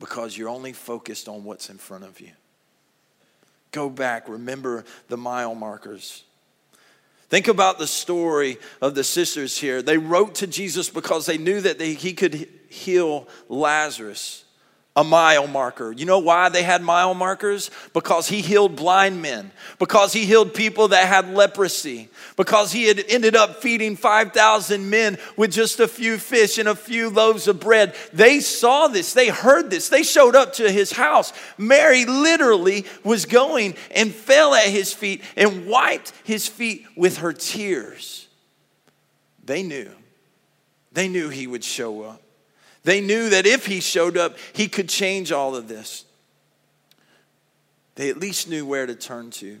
because 0.00 0.36
you're 0.36 0.48
only 0.48 0.72
focused 0.72 1.28
on 1.28 1.44
what's 1.44 1.70
in 1.70 1.78
front 1.78 2.04
of 2.04 2.20
you. 2.20 2.30
Go 3.70 3.88
back, 3.88 4.28
remember 4.28 4.84
the 5.08 5.16
mile 5.16 5.54
markers. 5.54 6.24
Think 7.32 7.48
about 7.48 7.78
the 7.78 7.86
story 7.86 8.58
of 8.82 8.94
the 8.94 9.02
sisters 9.02 9.56
here. 9.56 9.80
They 9.80 9.96
wrote 9.96 10.34
to 10.34 10.46
Jesus 10.46 10.90
because 10.90 11.24
they 11.24 11.38
knew 11.38 11.62
that 11.62 11.78
they, 11.78 11.94
he 11.94 12.12
could 12.12 12.46
heal 12.68 13.26
Lazarus 13.48 14.44
a 14.94 15.02
mile 15.02 15.46
marker. 15.46 15.90
You 15.90 16.04
know 16.04 16.18
why 16.18 16.50
they 16.50 16.62
had 16.62 16.82
mile 16.82 17.14
markers? 17.14 17.70
Because 17.94 18.28
he 18.28 18.42
healed 18.42 18.76
blind 18.76 19.22
men, 19.22 19.50
because 19.78 20.12
he 20.12 20.26
healed 20.26 20.52
people 20.52 20.88
that 20.88 21.08
had 21.08 21.32
leprosy, 21.32 22.08
because 22.36 22.72
he 22.72 22.84
had 22.84 23.02
ended 23.08 23.34
up 23.34 23.62
feeding 23.62 23.96
5,000 23.96 24.90
men 24.90 25.18
with 25.36 25.50
just 25.50 25.80
a 25.80 25.88
few 25.88 26.18
fish 26.18 26.58
and 26.58 26.68
a 26.68 26.74
few 26.74 27.08
loaves 27.08 27.48
of 27.48 27.58
bread. 27.58 27.94
They 28.12 28.40
saw 28.40 28.88
this, 28.88 29.14
they 29.14 29.28
heard 29.28 29.70
this, 29.70 29.88
they 29.88 30.02
showed 30.02 30.36
up 30.36 30.54
to 30.54 30.70
his 30.70 30.92
house. 30.92 31.32
Mary 31.56 32.04
literally 32.04 32.84
was 33.02 33.24
going 33.24 33.74
and 33.92 34.14
fell 34.14 34.54
at 34.54 34.66
his 34.66 34.92
feet 34.92 35.22
and 35.36 35.66
wiped 35.66 36.12
his 36.24 36.46
feet 36.48 36.86
with 36.96 37.18
her 37.18 37.32
tears. 37.32 38.28
They 39.44 39.62
knew. 39.62 39.90
They 40.92 41.08
knew 41.08 41.30
he 41.30 41.46
would 41.46 41.64
show 41.64 42.02
up. 42.02 42.21
They 42.84 43.00
knew 43.00 43.28
that 43.30 43.46
if 43.46 43.66
he 43.66 43.80
showed 43.80 44.16
up, 44.16 44.36
he 44.52 44.68
could 44.68 44.88
change 44.88 45.30
all 45.30 45.54
of 45.54 45.68
this. 45.68 46.04
They 47.94 48.10
at 48.10 48.16
least 48.16 48.48
knew 48.48 48.66
where 48.66 48.86
to 48.86 48.94
turn 48.94 49.30
to. 49.32 49.58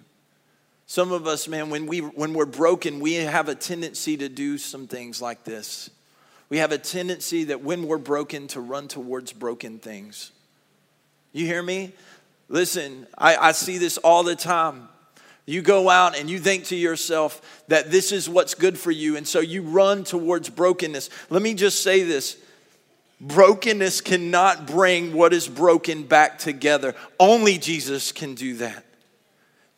Some 0.86 1.12
of 1.12 1.26
us, 1.26 1.48
man, 1.48 1.70
when, 1.70 1.86
we, 1.86 2.00
when 2.00 2.34
we're 2.34 2.46
broken, 2.46 3.00
we 3.00 3.14
have 3.14 3.48
a 3.48 3.54
tendency 3.54 4.16
to 4.16 4.28
do 4.28 4.58
some 4.58 4.86
things 4.86 5.22
like 5.22 5.44
this. 5.44 5.90
We 6.48 6.58
have 6.58 6.72
a 6.72 6.78
tendency 6.78 7.44
that 7.44 7.62
when 7.62 7.86
we're 7.86 7.98
broken, 7.98 8.46
to 8.48 8.60
run 8.60 8.88
towards 8.88 9.32
broken 9.32 9.78
things. 9.78 10.32
You 11.32 11.46
hear 11.46 11.62
me? 11.62 11.92
Listen, 12.48 13.06
I, 13.16 13.36
I 13.36 13.52
see 13.52 13.78
this 13.78 13.96
all 13.98 14.22
the 14.22 14.36
time. 14.36 14.88
You 15.46 15.62
go 15.62 15.88
out 15.88 16.18
and 16.18 16.28
you 16.28 16.38
think 16.38 16.64
to 16.66 16.76
yourself 16.76 17.64
that 17.68 17.90
this 17.90 18.12
is 18.12 18.28
what's 18.28 18.54
good 18.54 18.78
for 18.78 18.90
you, 18.90 19.16
and 19.16 19.26
so 19.26 19.40
you 19.40 19.62
run 19.62 20.04
towards 20.04 20.50
brokenness. 20.50 21.08
Let 21.30 21.40
me 21.40 21.54
just 21.54 21.82
say 21.82 22.02
this 22.02 22.36
brokenness 23.22 24.00
cannot 24.00 24.66
bring 24.66 25.14
what 25.14 25.32
is 25.32 25.48
broken 25.48 26.02
back 26.02 26.38
together. 26.38 26.94
Only 27.18 27.56
Jesus 27.56 28.12
can 28.12 28.34
do 28.34 28.56
that. 28.56 28.84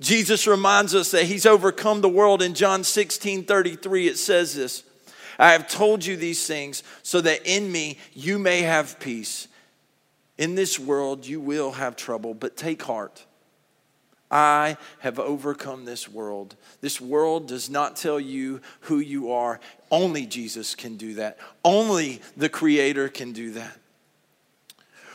Jesus 0.00 0.46
reminds 0.46 0.94
us 0.94 1.12
that 1.12 1.24
he's 1.24 1.46
overcome 1.46 2.00
the 2.00 2.08
world. 2.08 2.42
In 2.42 2.54
John 2.54 2.82
16 2.82 3.44
33, 3.44 4.08
it 4.08 4.18
says 4.18 4.54
this 4.54 4.82
I 5.38 5.52
have 5.52 5.68
told 5.68 6.04
you 6.04 6.16
these 6.16 6.46
things 6.46 6.82
so 7.02 7.20
that 7.20 7.46
in 7.46 7.70
me 7.70 7.98
you 8.12 8.38
may 8.38 8.62
have 8.62 8.98
peace. 8.98 9.46
In 10.36 10.56
this 10.56 10.80
world 10.80 11.26
you 11.26 11.40
will 11.40 11.72
have 11.72 11.94
trouble, 11.94 12.34
but 12.34 12.56
take 12.56 12.82
heart. 12.82 13.24
I 14.34 14.78
have 14.98 15.20
overcome 15.20 15.84
this 15.84 16.08
world. 16.08 16.56
This 16.80 17.00
world 17.00 17.46
does 17.46 17.70
not 17.70 17.94
tell 17.94 18.18
you 18.18 18.60
who 18.80 18.98
you 18.98 19.30
are. 19.30 19.60
Only 19.92 20.26
Jesus 20.26 20.74
can 20.74 20.96
do 20.96 21.14
that. 21.14 21.38
Only 21.64 22.20
the 22.36 22.48
Creator 22.48 23.10
can 23.10 23.30
do 23.30 23.52
that. 23.52 23.78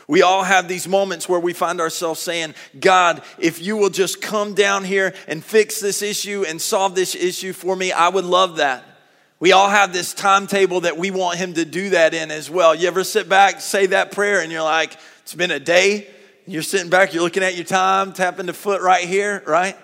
We 0.08 0.22
all 0.22 0.42
have 0.42 0.68
these 0.68 0.88
moments 0.88 1.28
where 1.28 1.38
we 1.38 1.52
find 1.52 1.82
ourselves 1.82 2.18
saying, 2.18 2.54
God, 2.80 3.22
if 3.38 3.60
you 3.60 3.76
will 3.76 3.90
just 3.90 4.22
come 4.22 4.54
down 4.54 4.84
here 4.84 5.12
and 5.28 5.44
fix 5.44 5.80
this 5.80 6.00
issue 6.00 6.44
and 6.48 6.60
solve 6.60 6.94
this 6.94 7.14
issue 7.14 7.52
for 7.52 7.76
me, 7.76 7.92
I 7.92 8.08
would 8.08 8.24
love 8.24 8.56
that. 8.56 8.82
We 9.38 9.52
all 9.52 9.68
have 9.68 9.92
this 9.92 10.14
timetable 10.14 10.80
that 10.80 10.96
we 10.96 11.10
want 11.10 11.38
Him 11.38 11.52
to 11.54 11.66
do 11.66 11.90
that 11.90 12.14
in 12.14 12.30
as 12.30 12.48
well. 12.48 12.74
You 12.74 12.88
ever 12.88 13.04
sit 13.04 13.28
back, 13.28 13.60
say 13.60 13.86
that 13.86 14.12
prayer, 14.12 14.40
and 14.40 14.50
you're 14.50 14.62
like, 14.62 14.96
it's 15.22 15.34
been 15.34 15.50
a 15.50 15.60
day, 15.60 16.08
you're 16.50 16.62
sitting 16.62 16.90
back, 16.90 17.14
you're 17.14 17.22
looking 17.22 17.44
at 17.44 17.54
your 17.54 17.64
time, 17.64 18.12
tapping 18.12 18.46
the 18.46 18.52
foot 18.52 18.82
right 18.82 19.06
here, 19.06 19.42
right? 19.46 19.76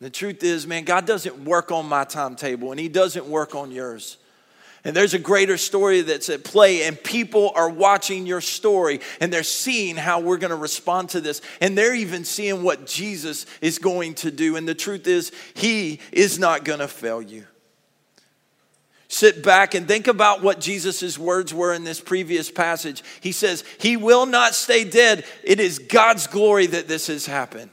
The 0.00 0.10
truth 0.10 0.44
is, 0.44 0.64
man, 0.64 0.84
God 0.84 1.06
doesn't 1.06 1.44
work 1.44 1.72
on 1.72 1.86
my 1.86 2.04
timetable 2.04 2.70
and 2.70 2.78
He 2.78 2.88
doesn't 2.88 3.26
work 3.26 3.54
on 3.54 3.72
yours. 3.72 4.16
And 4.84 4.94
there's 4.96 5.14
a 5.14 5.18
greater 5.18 5.56
story 5.56 6.00
that's 6.00 6.28
at 6.28 6.42
play, 6.42 6.82
and 6.82 7.00
people 7.00 7.52
are 7.54 7.68
watching 7.68 8.26
your 8.26 8.40
story 8.40 9.00
and 9.20 9.32
they're 9.32 9.44
seeing 9.44 9.94
how 9.94 10.18
we're 10.18 10.38
going 10.38 10.50
to 10.50 10.56
respond 10.56 11.10
to 11.10 11.20
this. 11.20 11.40
And 11.60 11.78
they're 11.78 11.94
even 11.94 12.24
seeing 12.24 12.64
what 12.64 12.86
Jesus 12.86 13.46
is 13.60 13.78
going 13.78 14.14
to 14.14 14.32
do. 14.32 14.56
And 14.56 14.66
the 14.66 14.74
truth 14.74 15.06
is, 15.06 15.30
He 15.54 16.00
is 16.10 16.38
not 16.38 16.64
going 16.64 16.80
to 16.80 16.88
fail 16.88 17.22
you. 17.22 17.46
Sit 19.12 19.42
back 19.42 19.74
and 19.74 19.86
think 19.86 20.06
about 20.06 20.40
what 20.40 20.58
Jesus' 20.58 21.18
words 21.18 21.52
were 21.52 21.74
in 21.74 21.84
this 21.84 22.00
previous 22.00 22.50
passage. 22.50 23.02
He 23.20 23.30
says, 23.30 23.62
He 23.78 23.94
will 23.94 24.24
not 24.24 24.54
stay 24.54 24.84
dead. 24.84 25.26
It 25.44 25.60
is 25.60 25.80
God's 25.80 26.26
glory 26.26 26.64
that 26.68 26.88
this 26.88 27.08
has 27.08 27.26
happened. 27.26 27.68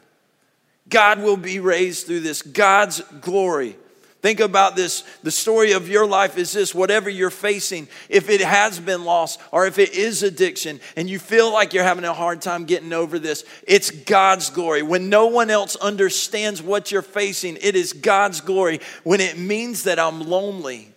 God 0.90 1.24
will 1.24 1.38
be 1.38 1.62
raised 1.62 2.08
through 2.08 2.20
this, 2.20 2.42
God's 2.42 3.00
glory. 3.22 3.78
Think 4.22 4.42
about 4.42 4.76
this. 4.76 5.06
The 5.24 5.32
story 5.32 5.72
of 5.72 5.88
your 5.88 6.06
life 6.06 6.38
is 6.38 6.52
this 6.52 6.76
whatever 6.76 7.10
you're 7.10 7.30
facing, 7.30 7.88
if 8.10 8.30
it 8.30 8.42
has 8.42 8.78
been 8.78 9.06
lost 9.06 9.40
or 9.54 9.66
if 9.66 9.80
it 9.80 9.94
is 9.94 10.24
addiction 10.24 10.82
and 10.98 11.10
you 11.10 11.20
feel 11.20 11.54
like 11.54 11.74
you're 11.74 11.86
having 11.86 12.04
a 12.04 12.14
hard 12.14 12.42
time 12.42 12.66
getting 12.66 12.92
over 12.92 13.18
this, 13.18 13.46
it's 13.66 13.92
God's 13.92 14.50
glory. 14.50 14.82
When 14.82 15.08
no 15.08 15.28
one 15.28 15.50
else 15.50 15.78
understands 15.78 16.62
what 16.62 16.92
you're 16.92 17.02
facing, 17.02 17.58
it 17.62 17.78
is 17.78 17.94
God's 17.94 18.42
glory. 18.42 18.82
When 19.04 19.22
it 19.22 19.38
means 19.38 19.84
that 19.84 20.00
I'm 20.00 20.20
lonely, 20.20 20.94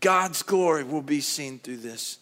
God's 0.00 0.42
glory 0.42 0.84
will 0.84 1.02
be 1.02 1.20
seen 1.20 1.58
through 1.58 1.78
this. 1.78 2.18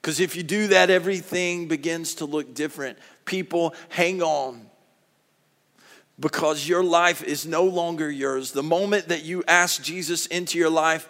Because 0.00 0.20
if 0.20 0.36
you 0.36 0.42
do 0.42 0.68
that, 0.68 0.90
everything 0.90 1.66
begins 1.66 2.16
to 2.16 2.26
look 2.26 2.54
different. 2.54 2.98
People, 3.24 3.74
hang 3.88 4.22
on 4.22 4.66
because 6.18 6.68
your 6.68 6.84
life 6.84 7.22
is 7.22 7.46
no 7.46 7.64
longer 7.64 8.10
yours. 8.10 8.52
The 8.52 8.62
moment 8.62 9.08
that 9.08 9.24
you 9.24 9.42
ask 9.48 9.82
Jesus 9.82 10.26
into 10.26 10.58
your 10.58 10.70
life, 10.70 11.08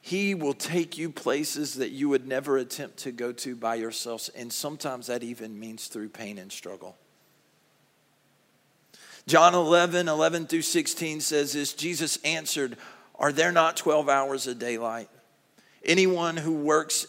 he 0.00 0.34
will 0.34 0.54
take 0.54 0.96
you 0.96 1.10
places 1.10 1.74
that 1.74 1.90
you 1.90 2.08
would 2.08 2.26
never 2.26 2.56
attempt 2.56 2.98
to 2.98 3.12
go 3.12 3.32
to 3.32 3.54
by 3.54 3.74
yourselves. 3.74 4.30
And 4.30 4.52
sometimes 4.52 5.08
that 5.08 5.22
even 5.22 5.58
means 5.58 5.88
through 5.88 6.08
pain 6.10 6.38
and 6.38 6.50
struggle. 6.50 6.96
John 9.26 9.54
11, 9.54 10.08
11 10.08 10.46
through 10.46 10.62
16 10.62 11.20
says 11.20 11.52
this 11.52 11.74
Jesus 11.74 12.18
answered, 12.24 12.78
Are 13.18 13.32
there 13.32 13.52
not 13.52 13.76
12 13.76 14.08
hours 14.08 14.46
of 14.46 14.58
daylight? 14.58 15.08
Anyone 15.84 16.36
who 16.36 16.52
works 16.52 17.06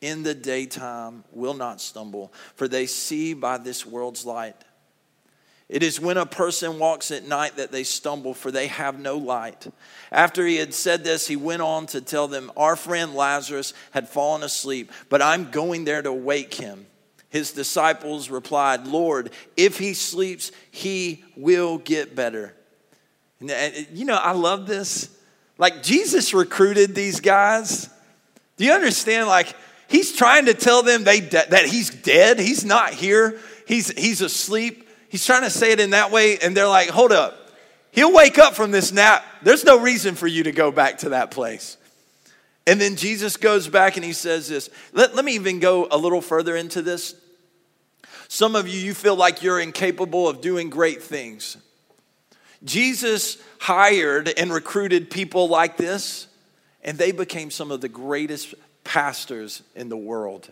in 0.00 0.22
the 0.22 0.34
daytime 0.34 1.24
will 1.32 1.54
not 1.54 1.80
stumble, 1.80 2.32
for 2.54 2.68
they 2.68 2.86
see 2.86 3.34
by 3.34 3.58
this 3.58 3.84
world's 3.84 4.24
light. 4.24 4.56
It 5.68 5.82
is 5.82 6.00
when 6.00 6.16
a 6.16 6.24
person 6.24 6.78
walks 6.78 7.10
at 7.10 7.26
night 7.26 7.56
that 7.56 7.72
they 7.72 7.84
stumble, 7.84 8.32
for 8.32 8.50
they 8.50 8.68
have 8.68 8.98
no 8.98 9.18
light. 9.18 9.66
After 10.10 10.46
he 10.46 10.56
had 10.56 10.72
said 10.72 11.04
this, 11.04 11.26
he 11.26 11.36
went 11.36 11.60
on 11.60 11.86
to 11.88 12.00
tell 12.00 12.26
them, 12.26 12.50
Our 12.56 12.74
friend 12.74 13.14
Lazarus 13.14 13.74
had 13.90 14.08
fallen 14.08 14.42
asleep, 14.42 14.90
but 15.10 15.20
I'm 15.20 15.50
going 15.50 15.84
there 15.84 16.00
to 16.00 16.12
wake 16.12 16.54
him. 16.54 16.86
His 17.28 17.52
disciples 17.52 18.30
replied, 18.30 18.86
Lord, 18.86 19.30
if 19.56 19.78
he 19.78 19.92
sleeps, 19.92 20.52
he 20.70 21.22
will 21.36 21.76
get 21.76 22.16
better. 22.16 22.54
And, 23.40 23.86
you 23.92 24.06
know, 24.06 24.16
I 24.16 24.32
love 24.32 24.66
this. 24.66 25.14
Like, 25.58 25.82
Jesus 25.82 26.32
recruited 26.32 26.94
these 26.94 27.20
guys. 27.20 27.90
Do 28.56 28.64
you 28.64 28.72
understand? 28.72 29.26
Like, 29.26 29.54
he's 29.88 30.16
trying 30.16 30.46
to 30.46 30.54
tell 30.54 30.82
them 30.82 31.04
they, 31.04 31.20
that 31.20 31.66
he's 31.66 31.90
dead, 31.90 32.38
he's 32.38 32.64
not 32.64 32.94
here, 32.94 33.38
he's, 33.66 33.90
he's 33.90 34.22
asleep 34.22 34.88
he's 35.08 35.24
trying 35.24 35.42
to 35.42 35.50
say 35.50 35.72
it 35.72 35.80
in 35.80 35.90
that 35.90 36.10
way, 36.10 36.38
and 36.38 36.56
they're 36.56 36.68
like, 36.68 36.88
hold 36.88 37.12
up. 37.12 37.36
He'll 37.90 38.12
wake 38.12 38.38
up 38.38 38.54
from 38.54 38.70
this 38.70 38.92
nap. 38.92 39.24
There's 39.42 39.64
no 39.64 39.80
reason 39.80 40.14
for 40.14 40.26
you 40.26 40.44
to 40.44 40.52
go 40.52 40.70
back 40.70 40.98
to 40.98 41.10
that 41.10 41.30
place. 41.30 41.76
And 42.66 42.80
then 42.80 42.96
Jesus 42.96 43.36
goes 43.38 43.66
back 43.66 43.96
and 43.96 44.04
he 44.04 44.12
says 44.12 44.48
this. 44.48 44.68
Let, 44.92 45.16
let 45.16 45.24
me 45.24 45.34
even 45.34 45.58
go 45.58 45.88
a 45.90 45.96
little 45.96 46.20
further 46.20 46.54
into 46.54 46.82
this. 46.82 47.14
Some 48.28 48.54
of 48.54 48.68
you, 48.68 48.78
you 48.78 48.92
feel 48.92 49.16
like 49.16 49.42
you're 49.42 49.58
incapable 49.58 50.28
of 50.28 50.42
doing 50.42 50.68
great 50.68 51.02
things. 51.02 51.56
Jesus 52.64 53.38
hired 53.60 54.32
and 54.36 54.52
recruited 54.52 55.10
people 55.10 55.48
like 55.48 55.76
this, 55.76 56.26
and 56.82 56.98
they 56.98 57.12
became 57.12 57.50
some 57.50 57.70
of 57.70 57.80
the 57.80 57.88
greatest 57.88 58.54
pastors 58.84 59.62
in 59.74 59.88
the 59.88 59.96
world. 59.96 60.50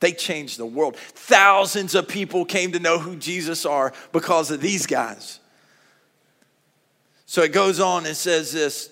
They 0.00 0.12
changed 0.12 0.58
the 0.58 0.66
world. 0.66 0.96
Thousands 0.96 1.94
of 1.94 2.08
people 2.08 2.44
came 2.44 2.72
to 2.72 2.78
know 2.78 2.98
who 2.98 3.16
Jesus 3.16 3.64
are 3.64 3.92
because 4.12 4.50
of 4.50 4.60
these 4.60 4.86
guys. 4.86 5.40
So 7.26 7.42
it 7.42 7.52
goes 7.52 7.80
on 7.80 8.06
and 8.06 8.16
says 8.16 8.52
this 8.52 8.90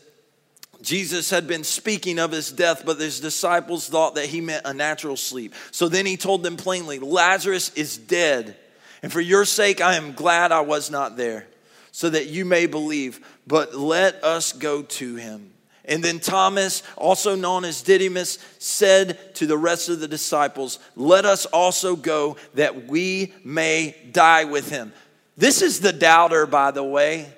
Jesus 0.82 1.30
had 1.30 1.46
been 1.46 1.64
speaking 1.64 2.18
of 2.18 2.30
his 2.30 2.50
death, 2.50 2.84
but 2.84 2.98
his 2.98 3.20
disciples 3.20 3.88
thought 3.88 4.16
that 4.16 4.26
he 4.26 4.40
meant 4.40 4.66
a 4.66 4.74
natural 4.74 5.16
sleep. 5.16 5.54
So 5.70 5.88
then 5.88 6.04
he 6.04 6.16
told 6.16 6.42
them 6.42 6.56
plainly, 6.56 6.98
Lazarus 6.98 7.72
is 7.74 7.96
dead. 7.96 8.56
And 9.02 9.12
for 9.12 9.20
your 9.20 9.44
sake, 9.44 9.80
I 9.80 9.96
am 9.96 10.12
glad 10.12 10.52
I 10.52 10.60
was 10.60 10.90
not 10.90 11.16
there, 11.16 11.46
so 11.94 12.10
that 12.10 12.26
you 12.26 12.44
may 12.44 12.66
believe. 12.66 13.24
But 13.46 13.76
let 13.76 14.24
us 14.24 14.52
go 14.52 14.82
to 14.82 15.14
him. 15.14 15.52
And 15.84 16.02
then 16.02 16.18
Thomas, 16.18 16.82
also 16.96 17.36
known 17.36 17.64
as 17.64 17.82
Didymus, 17.82 18.40
said 18.58 19.32
to 19.36 19.46
the 19.46 19.56
rest 19.56 19.88
of 19.88 20.00
the 20.00 20.08
disciples, 20.08 20.80
Let 20.96 21.24
us 21.24 21.46
also 21.46 21.94
go 21.94 22.36
that 22.54 22.88
we 22.88 23.32
may 23.44 23.94
die 24.10 24.42
with 24.42 24.70
him. 24.70 24.92
This 25.36 25.62
is 25.62 25.78
the 25.78 25.92
doubter, 25.92 26.46
by 26.46 26.72
the 26.72 26.82
way. 26.82 27.32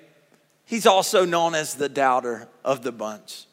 He's 0.64 0.86
also 0.86 1.26
known 1.26 1.54
as 1.54 1.74
the 1.74 1.90
doubter 1.90 2.48
of 2.64 2.80
the 2.80 2.92
bunch. 2.92 3.45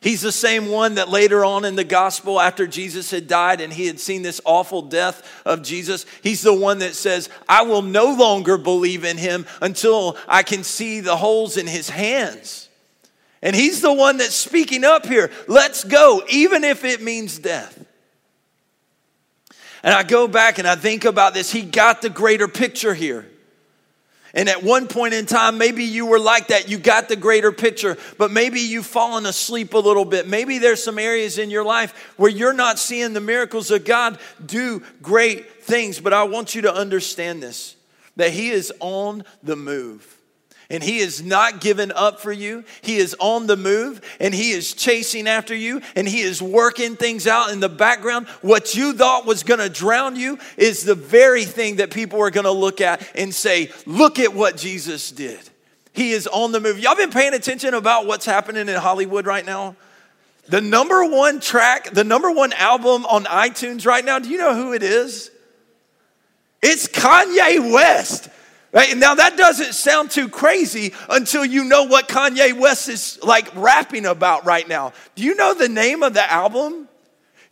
He's 0.00 0.20
the 0.20 0.32
same 0.32 0.68
one 0.68 0.96
that 0.96 1.08
later 1.08 1.44
on 1.44 1.64
in 1.64 1.74
the 1.74 1.84
gospel, 1.84 2.40
after 2.40 2.66
Jesus 2.66 3.10
had 3.10 3.26
died 3.26 3.60
and 3.60 3.72
he 3.72 3.86
had 3.86 3.98
seen 3.98 4.22
this 4.22 4.40
awful 4.44 4.82
death 4.82 5.42
of 5.44 5.62
Jesus, 5.62 6.06
he's 6.22 6.42
the 6.42 6.54
one 6.54 6.78
that 6.78 6.94
says, 6.94 7.28
I 7.48 7.62
will 7.62 7.82
no 7.82 8.14
longer 8.14 8.58
believe 8.58 9.04
in 9.04 9.16
him 9.16 9.46
until 9.60 10.16
I 10.28 10.42
can 10.42 10.64
see 10.64 11.00
the 11.00 11.16
holes 11.16 11.56
in 11.56 11.66
his 11.66 11.88
hands. 11.88 12.68
And 13.42 13.56
he's 13.56 13.80
the 13.80 13.92
one 13.92 14.18
that's 14.18 14.34
speaking 14.34 14.84
up 14.84 15.06
here. 15.06 15.30
Let's 15.46 15.84
go, 15.84 16.22
even 16.30 16.64
if 16.64 16.84
it 16.84 17.02
means 17.02 17.38
death. 17.38 17.84
And 19.82 19.94
I 19.94 20.02
go 20.02 20.26
back 20.26 20.58
and 20.58 20.66
I 20.66 20.74
think 20.74 21.04
about 21.04 21.32
this. 21.32 21.52
He 21.52 21.62
got 21.62 22.02
the 22.02 22.10
greater 22.10 22.48
picture 22.48 22.94
here. 22.94 23.26
And 24.36 24.50
at 24.50 24.62
one 24.62 24.86
point 24.86 25.14
in 25.14 25.24
time, 25.24 25.56
maybe 25.56 25.82
you 25.84 26.04
were 26.04 26.18
like 26.18 26.48
that. 26.48 26.68
You 26.68 26.76
got 26.76 27.08
the 27.08 27.16
greater 27.16 27.50
picture, 27.50 27.96
but 28.18 28.30
maybe 28.30 28.60
you've 28.60 28.84
fallen 28.84 29.24
asleep 29.24 29.72
a 29.72 29.78
little 29.78 30.04
bit. 30.04 30.28
Maybe 30.28 30.58
there's 30.58 30.84
some 30.84 30.98
areas 30.98 31.38
in 31.38 31.48
your 31.48 31.64
life 31.64 32.12
where 32.18 32.30
you're 32.30 32.52
not 32.52 32.78
seeing 32.78 33.14
the 33.14 33.20
miracles 33.20 33.70
of 33.70 33.86
God 33.86 34.18
do 34.44 34.82
great 35.00 35.64
things. 35.64 35.98
But 35.98 36.12
I 36.12 36.24
want 36.24 36.54
you 36.54 36.62
to 36.62 36.74
understand 36.74 37.42
this 37.42 37.76
that 38.16 38.30
He 38.30 38.50
is 38.50 38.72
on 38.78 39.24
the 39.42 39.56
move. 39.56 40.15
And 40.68 40.82
he 40.82 40.98
is 40.98 41.22
not 41.22 41.60
given 41.60 41.92
up 41.92 42.20
for 42.20 42.32
you. 42.32 42.64
He 42.82 42.96
is 42.96 43.14
on 43.20 43.46
the 43.46 43.56
move 43.56 44.00
and 44.18 44.34
he 44.34 44.50
is 44.50 44.74
chasing 44.74 45.28
after 45.28 45.54
you 45.54 45.80
and 45.94 46.08
he 46.08 46.20
is 46.20 46.42
working 46.42 46.96
things 46.96 47.26
out 47.26 47.50
in 47.50 47.60
the 47.60 47.68
background. 47.68 48.26
What 48.42 48.74
you 48.74 48.92
thought 48.92 49.26
was 49.26 49.44
going 49.44 49.60
to 49.60 49.68
drown 49.68 50.16
you 50.16 50.38
is 50.56 50.82
the 50.82 50.96
very 50.96 51.44
thing 51.44 51.76
that 51.76 51.92
people 51.92 52.20
are 52.20 52.30
going 52.30 52.44
to 52.44 52.50
look 52.50 52.80
at 52.80 53.08
and 53.14 53.34
say, 53.34 53.70
Look 53.86 54.18
at 54.18 54.34
what 54.34 54.56
Jesus 54.56 55.12
did. 55.12 55.38
He 55.92 56.10
is 56.10 56.26
on 56.26 56.52
the 56.52 56.60
move. 56.60 56.78
Y'all 56.78 56.96
been 56.96 57.10
paying 57.10 57.32
attention 57.32 57.72
about 57.72 58.06
what's 58.06 58.26
happening 58.26 58.68
in 58.68 58.74
Hollywood 58.74 59.26
right 59.26 59.46
now? 59.46 59.76
The 60.48 60.60
number 60.60 61.04
one 61.04 61.40
track, 61.40 61.90
the 61.90 62.04
number 62.04 62.30
one 62.30 62.52
album 62.52 63.06
on 63.06 63.24
iTunes 63.24 63.86
right 63.86 64.04
now, 64.04 64.18
do 64.18 64.28
you 64.28 64.38
know 64.38 64.54
who 64.54 64.74
it 64.74 64.82
is? 64.82 65.30
It's 66.62 66.88
Kanye 66.88 67.72
West. 67.72 68.28
Right? 68.72 68.96
Now, 68.96 69.14
that 69.14 69.36
doesn't 69.36 69.74
sound 69.74 70.10
too 70.10 70.28
crazy 70.28 70.92
until 71.08 71.44
you 71.44 71.64
know 71.64 71.84
what 71.84 72.08
Kanye 72.08 72.58
West 72.58 72.88
is 72.88 73.18
like 73.22 73.54
rapping 73.54 74.06
about 74.06 74.44
right 74.44 74.68
now. 74.68 74.92
Do 75.14 75.22
you 75.22 75.34
know 75.34 75.54
the 75.54 75.68
name 75.68 76.02
of 76.02 76.14
the 76.14 76.30
album? 76.30 76.88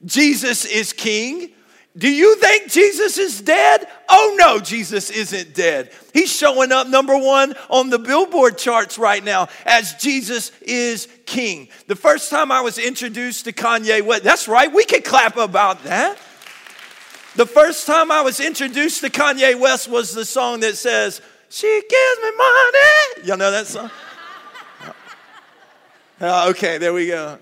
Jesus 0.04 0.64
is 0.64 0.92
King. 0.92 1.50
Do 1.96 2.10
you 2.10 2.34
think 2.36 2.70
Jesus 2.70 3.18
is 3.18 3.40
dead? 3.40 3.86
Oh 4.08 4.34
no, 4.36 4.58
Jesus 4.58 5.10
isn't 5.10 5.54
dead. 5.54 5.92
He's 6.12 6.34
showing 6.34 6.72
up 6.72 6.88
number 6.88 7.16
one 7.16 7.54
on 7.70 7.88
the 7.88 8.00
billboard 8.00 8.58
charts 8.58 8.98
right 8.98 9.22
now 9.22 9.48
as 9.64 9.94
Jesus 9.94 10.50
is 10.60 11.06
King. 11.24 11.68
The 11.86 11.94
first 11.94 12.30
time 12.30 12.50
I 12.50 12.62
was 12.62 12.78
introduced 12.78 13.44
to 13.44 13.52
Kanye 13.52 14.02
West, 14.02 14.24
that's 14.24 14.48
right, 14.48 14.72
we 14.72 14.84
can 14.84 15.02
clap 15.02 15.36
about 15.36 15.84
that. 15.84 16.18
The 17.36 17.46
first 17.46 17.86
time 17.86 18.12
I 18.12 18.20
was 18.20 18.38
introduced 18.38 19.00
to 19.00 19.10
Kanye 19.10 19.58
West 19.58 19.88
was 19.88 20.12
the 20.12 20.24
song 20.24 20.60
that 20.60 20.76
says, 20.76 21.20
She 21.48 21.82
gives 21.88 22.20
me 22.22 22.30
money. 22.36 23.28
Y'all 23.28 23.36
know 23.36 23.50
that 23.50 23.66
song? 23.66 23.90
Oh, 26.20 26.50
okay, 26.50 26.78
there 26.78 26.92
we 26.92 27.08
go. 27.08 27.38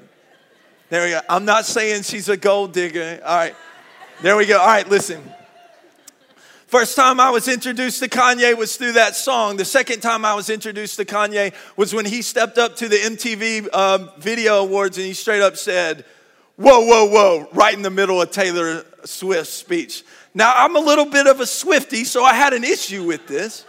There 0.88 1.04
we 1.04 1.10
go. 1.10 1.20
I'm 1.28 1.44
not 1.44 1.66
saying 1.66 2.02
she's 2.02 2.30
a 2.30 2.38
gold 2.38 2.72
digger. 2.72 3.20
All 3.24 3.36
right. 3.36 3.54
There 4.22 4.36
we 4.36 4.46
go. 4.46 4.58
All 4.58 4.66
right, 4.66 4.88
listen. 4.88 5.22
First 6.66 6.96
time 6.96 7.20
I 7.20 7.28
was 7.28 7.48
introduced 7.48 8.02
to 8.02 8.08
Kanye 8.08 8.56
was 8.56 8.76
through 8.76 8.92
that 8.92 9.14
song. 9.14 9.58
The 9.58 9.64
second 9.66 10.00
time 10.00 10.24
I 10.24 10.34
was 10.34 10.48
introduced 10.48 10.96
to 10.96 11.04
Kanye 11.04 11.52
was 11.76 11.94
when 11.94 12.06
he 12.06 12.22
stepped 12.22 12.56
up 12.56 12.76
to 12.76 12.88
the 12.88 12.96
MTV 12.96 13.74
um, 13.74 14.10
Video 14.18 14.62
Awards 14.62 14.96
and 14.96 15.06
he 15.06 15.12
straight 15.12 15.42
up 15.42 15.58
said, 15.58 16.06
Whoa, 16.56 16.80
whoa, 16.80 17.06
whoa, 17.06 17.48
right 17.52 17.74
in 17.74 17.82
the 17.82 17.90
middle 17.90 18.20
of 18.20 18.30
Taylor 18.30 18.84
Swift's 19.04 19.52
speech. 19.52 20.04
Now, 20.34 20.52
I'm 20.54 20.76
a 20.76 20.80
little 20.80 21.06
bit 21.06 21.26
of 21.26 21.40
a 21.40 21.44
Swiftie, 21.44 22.04
so 22.04 22.24
I 22.24 22.34
had 22.34 22.52
an 22.52 22.64
issue 22.64 23.04
with 23.04 23.26
this. 23.26 23.64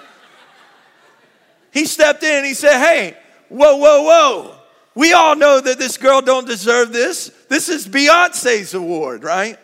He 1.72 1.86
stepped 1.86 2.24
in 2.24 2.38
and 2.38 2.46
he 2.46 2.54
said, 2.54 2.80
Hey, 2.80 3.18
whoa, 3.50 3.78
whoa, 3.78 4.04
whoa. 4.04 4.56
We 4.96 5.14
all 5.14 5.36
know 5.36 5.60
that 5.60 5.80
this 5.80 5.98
girl 5.98 6.22
don't 6.22 6.46
deserve 6.46 6.94
this. 6.94 7.32
This 7.50 7.68
is 7.68 7.88
Beyonce's 7.88 8.76
award, 8.76 9.24
right? 9.24 9.58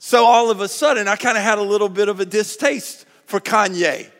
So 0.00 0.24
all 0.24 0.50
of 0.50 0.60
a 0.60 0.68
sudden, 0.68 1.06
I 1.06 1.16
kind 1.16 1.38
of 1.38 1.44
had 1.44 1.58
a 1.58 1.62
little 1.62 1.88
bit 1.88 2.08
of 2.08 2.18
a 2.20 2.24
distaste 2.24 3.06
for 3.26 3.38
Kanye. 3.38 4.10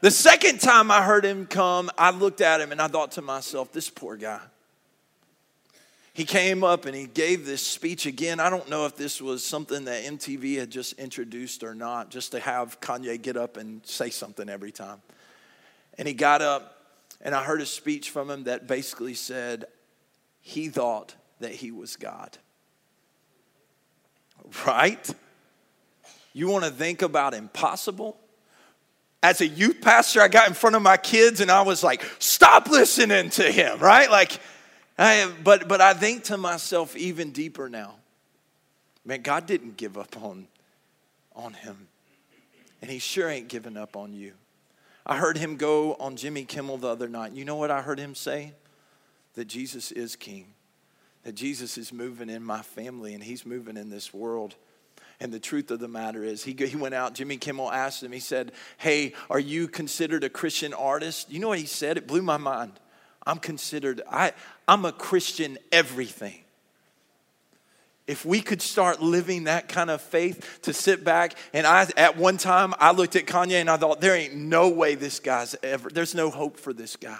The 0.00 0.10
second 0.10 0.60
time 0.60 0.90
I 0.90 1.02
heard 1.02 1.24
him 1.24 1.46
come, 1.46 1.90
I 1.98 2.10
looked 2.10 2.40
at 2.40 2.60
him 2.60 2.72
and 2.72 2.80
I 2.80 2.88
thought 2.88 3.12
to 3.12 3.22
myself, 3.22 3.72
this 3.72 3.90
poor 3.90 4.16
guy 4.16 4.40
he 6.14 6.24
came 6.24 6.62
up 6.62 6.84
and 6.84 6.94
he 6.94 7.06
gave 7.06 7.46
this 7.46 7.66
speech 7.66 8.04
again. 8.04 8.38
I 8.38 8.50
don't 8.50 8.68
know 8.68 8.84
if 8.84 8.96
this 8.96 9.20
was 9.20 9.42
something 9.42 9.86
that 9.86 10.04
MTV 10.04 10.58
had 10.58 10.70
just 10.70 10.92
introduced 10.94 11.64
or 11.64 11.74
not, 11.74 12.10
just 12.10 12.32
to 12.32 12.40
have 12.40 12.80
Kanye 12.80 13.20
get 13.20 13.36
up 13.36 13.56
and 13.56 13.80
say 13.86 14.10
something 14.10 14.48
every 14.48 14.72
time. 14.72 15.00
And 15.96 16.06
he 16.06 16.12
got 16.12 16.42
up, 16.42 16.78
and 17.22 17.34
I 17.34 17.42
heard 17.42 17.62
a 17.62 17.66
speech 17.66 18.10
from 18.10 18.30
him 18.30 18.44
that 18.44 18.66
basically 18.66 19.14
said 19.14 19.64
he 20.42 20.68
thought 20.68 21.14
that 21.40 21.52
he 21.52 21.70
was 21.70 21.96
God. 21.96 22.36
Right? 24.66 25.08
You 26.34 26.48
want 26.48 26.64
to 26.64 26.70
think 26.70 27.00
about 27.00 27.32
impossible? 27.32 28.18
As 29.22 29.40
a 29.40 29.46
youth 29.46 29.80
pastor, 29.80 30.20
I 30.20 30.28
got 30.28 30.48
in 30.48 30.54
front 30.54 30.76
of 30.76 30.82
my 30.82 30.96
kids 30.96 31.40
and 31.40 31.50
I 31.50 31.62
was 31.62 31.82
like, 31.82 32.04
stop 32.18 32.68
listening 32.68 33.30
to 33.30 33.44
him, 33.44 33.78
right? 33.78 34.10
Like, 34.10 34.40
I, 34.98 35.30
but, 35.42 35.68
but 35.68 35.80
I 35.80 35.94
think 35.94 36.24
to 36.24 36.36
myself 36.36 36.96
even 36.96 37.32
deeper 37.32 37.68
now, 37.68 37.94
man, 39.04 39.22
God 39.22 39.46
didn't 39.46 39.76
give 39.76 39.96
up 39.96 40.16
on, 40.22 40.46
on 41.34 41.54
him. 41.54 41.88
And 42.80 42.90
he 42.90 42.98
sure 42.98 43.28
ain't 43.28 43.48
giving 43.48 43.76
up 43.76 43.96
on 43.96 44.12
you. 44.12 44.32
I 45.06 45.16
heard 45.16 45.36
him 45.36 45.56
go 45.56 45.94
on 45.94 46.16
Jimmy 46.16 46.44
Kimmel 46.44 46.78
the 46.78 46.88
other 46.88 47.08
night. 47.08 47.32
You 47.32 47.44
know 47.44 47.56
what 47.56 47.70
I 47.70 47.82
heard 47.82 47.98
him 47.98 48.14
say? 48.14 48.52
That 49.34 49.46
Jesus 49.46 49.90
is 49.92 50.14
king, 50.14 50.46
that 51.24 51.34
Jesus 51.34 51.78
is 51.78 51.92
moving 51.92 52.28
in 52.28 52.42
my 52.42 52.62
family 52.62 53.14
and 53.14 53.22
he's 53.22 53.46
moving 53.46 53.76
in 53.76 53.88
this 53.88 54.12
world. 54.12 54.56
And 55.20 55.32
the 55.32 55.40
truth 55.40 55.70
of 55.70 55.78
the 55.78 55.88
matter 55.88 56.24
is, 56.24 56.42
he, 56.42 56.52
he 56.52 56.76
went 56.76 56.94
out, 56.94 57.14
Jimmy 57.14 57.36
Kimmel 57.36 57.70
asked 57.70 58.02
him, 58.02 58.10
he 58.12 58.20
said, 58.20 58.52
Hey, 58.76 59.14
are 59.30 59.38
you 59.38 59.68
considered 59.68 60.24
a 60.24 60.28
Christian 60.28 60.74
artist? 60.74 61.30
You 61.30 61.38
know 61.38 61.48
what 61.48 61.60
he 61.60 61.66
said? 61.66 61.96
It 61.96 62.08
blew 62.08 62.22
my 62.22 62.36
mind. 62.36 62.72
I'm 63.24 63.38
considered, 63.38 64.02
I, 64.10 64.32
I'm 64.66 64.84
a 64.84 64.92
Christian 64.92 65.58
everything. 65.70 66.38
If 68.06 68.24
we 68.24 68.40
could 68.40 68.60
start 68.60 69.00
living 69.00 69.44
that 69.44 69.68
kind 69.68 69.88
of 69.88 70.02
faith 70.02 70.60
to 70.62 70.72
sit 70.72 71.04
back, 71.04 71.34
and 71.52 71.66
I, 71.66 71.86
at 71.96 72.16
one 72.16 72.36
time, 72.36 72.74
I 72.78 72.90
looked 72.90 73.14
at 73.14 73.26
Kanye 73.26 73.60
and 73.60 73.70
I 73.70 73.76
thought, 73.76 74.00
there 74.00 74.16
ain't 74.16 74.34
no 74.34 74.68
way 74.70 74.96
this 74.96 75.20
guy's 75.20 75.54
ever, 75.62 75.88
there's 75.88 76.14
no 76.14 76.28
hope 76.28 76.58
for 76.58 76.72
this 76.72 76.96
guy. 76.96 77.18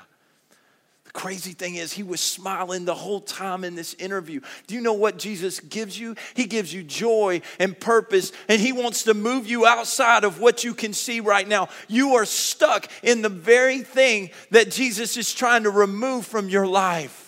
The 1.04 1.12
crazy 1.12 1.52
thing 1.52 1.76
is, 1.76 1.92
he 1.92 2.02
was 2.02 2.20
smiling 2.20 2.84
the 2.84 2.96
whole 2.96 3.20
time 3.20 3.62
in 3.62 3.76
this 3.76 3.94
interview. 3.94 4.40
Do 4.66 4.74
you 4.74 4.80
know 4.80 4.94
what 4.94 5.18
Jesus 5.18 5.60
gives 5.60 5.98
you? 5.98 6.16
He 6.34 6.46
gives 6.46 6.74
you 6.74 6.82
joy 6.82 7.42
and 7.60 7.78
purpose, 7.78 8.32
and 8.48 8.60
he 8.60 8.72
wants 8.72 9.04
to 9.04 9.14
move 9.14 9.46
you 9.46 9.64
outside 9.64 10.24
of 10.24 10.40
what 10.40 10.64
you 10.64 10.74
can 10.74 10.92
see 10.92 11.20
right 11.20 11.46
now. 11.46 11.68
You 11.86 12.14
are 12.14 12.26
stuck 12.26 12.88
in 13.04 13.22
the 13.22 13.28
very 13.28 13.82
thing 13.82 14.30
that 14.50 14.72
Jesus 14.72 15.16
is 15.16 15.32
trying 15.32 15.62
to 15.62 15.70
remove 15.70 16.26
from 16.26 16.48
your 16.48 16.66
life. 16.66 17.21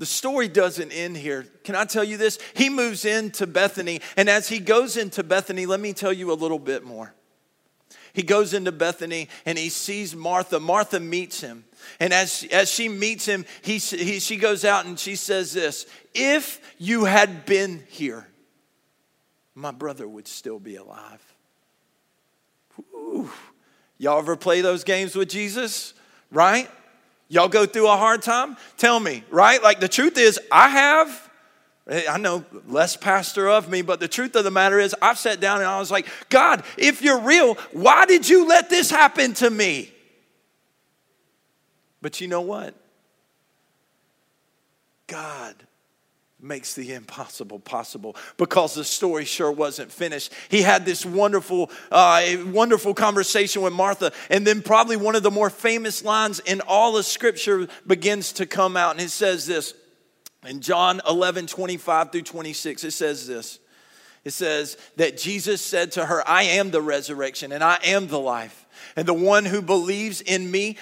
The 0.00 0.06
story 0.06 0.48
doesn't 0.48 0.92
end 0.92 1.18
here. 1.18 1.44
Can 1.62 1.76
I 1.76 1.84
tell 1.84 2.02
you 2.02 2.16
this? 2.16 2.38
He 2.54 2.70
moves 2.70 3.04
into 3.04 3.46
Bethany, 3.46 4.00
and 4.16 4.30
as 4.30 4.48
he 4.48 4.58
goes 4.58 4.96
into 4.96 5.22
Bethany, 5.22 5.66
let 5.66 5.78
me 5.78 5.92
tell 5.92 6.10
you 6.12 6.32
a 6.32 6.34
little 6.34 6.58
bit 6.58 6.84
more. 6.84 7.12
He 8.14 8.22
goes 8.22 8.54
into 8.54 8.72
Bethany 8.72 9.28
and 9.44 9.58
he 9.58 9.68
sees 9.68 10.16
Martha. 10.16 10.58
Martha 10.58 10.98
meets 10.98 11.42
him. 11.42 11.64
And 12.00 12.14
as, 12.14 12.44
as 12.50 12.70
she 12.70 12.88
meets 12.88 13.26
him, 13.26 13.44
he, 13.62 13.76
he, 13.76 14.18
she 14.20 14.36
goes 14.36 14.64
out 14.64 14.86
and 14.86 14.98
she 14.98 15.16
says 15.16 15.52
this 15.52 15.86
If 16.14 16.60
you 16.78 17.04
had 17.04 17.44
been 17.44 17.84
here, 17.88 18.26
my 19.54 19.70
brother 19.70 20.08
would 20.08 20.26
still 20.26 20.58
be 20.58 20.76
alive. 20.76 21.22
Ooh. 22.94 23.30
Y'all 23.98 24.18
ever 24.18 24.34
play 24.34 24.62
those 24.62 24.82
games 24.82 25.14
with 25.14 25.28
Jesus? 25.28 25.92
Right? 26.32 26.70
Y'all 27.30 27.48
go 27.48 27.64
through 27.64 27.86
a 27.86 27.96
hard 27.96 28.22
time? 28.22 28.56
Tell 28.76 28.98
me, 28.98 29.22
right? 29.30 29.62
Like 29.62 29.78
the 29.78 29.88
truth 29.88 30.18
is, 30.18 30.38
I 30.50 30.68
have. 30.68 31.30
Eh, 31.88 32.02
I 32.10 32.18
know 32.18 32.44
less 32.66 32.96
pastor 32.96 33.48
of 33.48 33.70
me, 33.70 33.82
but 33.82 34.00
the 34.00 34.08
truth 34.08 34.34
of 34.34 34.42
the 34.42 34.50
matter 34.50 34.80
is, 34.80 34.96
I've 35.00 35.16
sat 35.16 35.38
down 35.40 35.58
and 35.58 35.66
I 35.66 35.78
was 35.78 35.92
like, 35.92 36.08
God, 36.28 36.64
if 36.76 37.02
you're 37.02 37.20
real, 37.20 37.54
why 37.70 38.04
did 38.04 38.28
you 38.28 38.48
let 38.48 38.68
this 38.68 38.90
happen 38.90 39.32
to 39.34 39.48
me? 39.48 39.92
But 42.02 42.20
you 42.20 42.26
know 42.26 42.40
what? 42.40 42.74
God 45.06 45.54
makes 46.42 46.74
the 46.74 46.94
impossible 46.94 47.58
possible. 47.58 48.16
Because 48.36 48.74
the 48.74 48.84
story 48.84 49.24
sure 49.24 49.50
wasn't 49.52 49.92
finished. 49.92 50.32
He 50.48 50.62
had 50.62 50.84
this 50.84 51.04
wonderful 51.04 51.70
uh, 51.90 52.22
wonderful 52.46 52.94
conversation 52.94 53.62
with 53.62 53.72
martha. 53.72 54.12
And 54.30 54.46
then 54.46 54.62
probably 54.62 54.96
one 54.96 55.16
of 55.16 55.22
the 55.22 55.30
more 55.30 55.50
famous 55.50 56.04
lines 56.04 56.40
in 56.40 56.60
all 56.62 56.96
of 56.96 57.06
scripture 57.06 57.68
begins 57.86 58.32
to 58.34 58.46
come 58.46 58.76
out. 58.76 58.92
And 58.92 59.00
it 59.00 59.10
says 59.10 59.46
this 59.46 59.74
in 60.46 60.60
john 60.60 61.00
11 61.06 61.46
25 61.46 62.12
through 62.12 62.22
26 62.22 62.84
it 62.84 62.90
says 62.92 63.26
this 63.26 63.58
it 64.24 64.30
says 64.30 64.76
that 64.96 65.16
jesus 65.16 65.60
said 65.60 65.92
to 65.92 66.04
her 66.04 66.26
i 66.28 66.42
am 66.42 66.70
the 66.70 66.82
resurrection 66.82 67.52
and 67.52 67.64
i 67.64 67.78
am 67.84 68.08
the 68.08 68.18
life 68.18 68.66
and 68.96 69.06
the 69.06 69.14
one 69.14 69.44
who 69.44 69.62
believes 69.62 70.20
in 70.20 70.50
me 70.50 70.76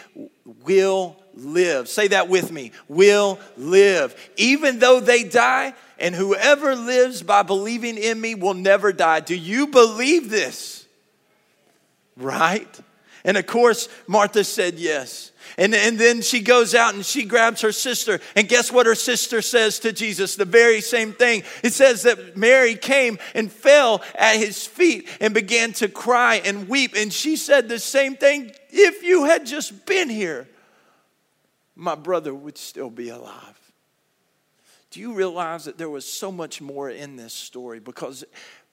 will 0.64 1.16
live. 1.34 1.88
Say 1.88 2.08
that 2.08 2.28
with 2.28 2.50
me 2.52 2.72
will 2.88 3.38
live. 3.56 4.14
Even 4.36 4.78
though 4.78 5.00
they 5.00 5.24
die, 5.24 5.74
and 5.98 6.14
whoever 6.14 6.76
lives 6.76 7.22
by 7.22 7.42
believing 7.42 7.96
in 7.96 8.20
me 8.20 8.34
will 8.34 8.54
never 8.54 8.92
die. 8.92 9.20
Do 9.20 9.34
you 9.34 9.66
believe 9.66 10.30
this? 10.30 10.86
Right? 12.16 12.80
And 13.24 13.36
of 13.36 13.46
course, 13.46 13.88
Martha 14.06 14.44
said 14.44 14.74
yes. 14.78 15.32
And, 15.56 15.74
and 15.74 15.98
then 15.98 16.22
she 16.22 16.40
goes 16.40 16.74
out 16.74 16.94
and 16.94 17.04
she 17.04 17.24
grabs 17.24 17.62
her 17.62 17.72
sister. 17.72 18.20
And 18.36 18.48
guess 18.48 18.70
what 18.70 18.86
her 18.86 18.94
sister 18.94 19.42
says 19.42 19.78
to 19.80 19.92
Jesus? 19.92 20.36
The 20.36 20.44
very 20.44 20.80
same 20.80 21.12
thing. 21.12 21.42
It 21.62 21.72
says 21.72 22.02
that 22.02 22.36
Mary 22.36 22.74
came 22.74 23.18
and 23.34 23.50
fell 23.50 24.02
at 24.14 24.36
his 24.36 24.66
feet 24.66 25.08
and 25.20 25.32
began 25.32 25.72
to 25.74 25.88
cry 25.88 26.36
and 26.44 26.68
weep. 26.68 26.94
And 26.96 27.12
she 27.12 27.36
said 27.36 27.68
the 27.68 27.78
same 27.78 28.16
thing 28.16 28.52
if 28.70 29.02
you 29.02 29.24
had 29.24 29.46
just 29.46 29.86
been 29.86 30.10
here, 30.10 30.46
my 31.74 31.94
brother 31.94 32.34
would 32.34 32.58
still 32.58 32.90
be 32.90 33.08
alive. 33.08 33.58
Do 34.90 35.00
you 35.00 35.14
realize 35.14 35.64
that 35.66 35.78
there 35.78 35.90
was 35.90 36.10
so 36.10 36.32
much 36.32 36.60
more 36.60 36.90
in 36.90 37.16
this 37.16 37.32
story? 37.32 37.78
Because 37.78 38.24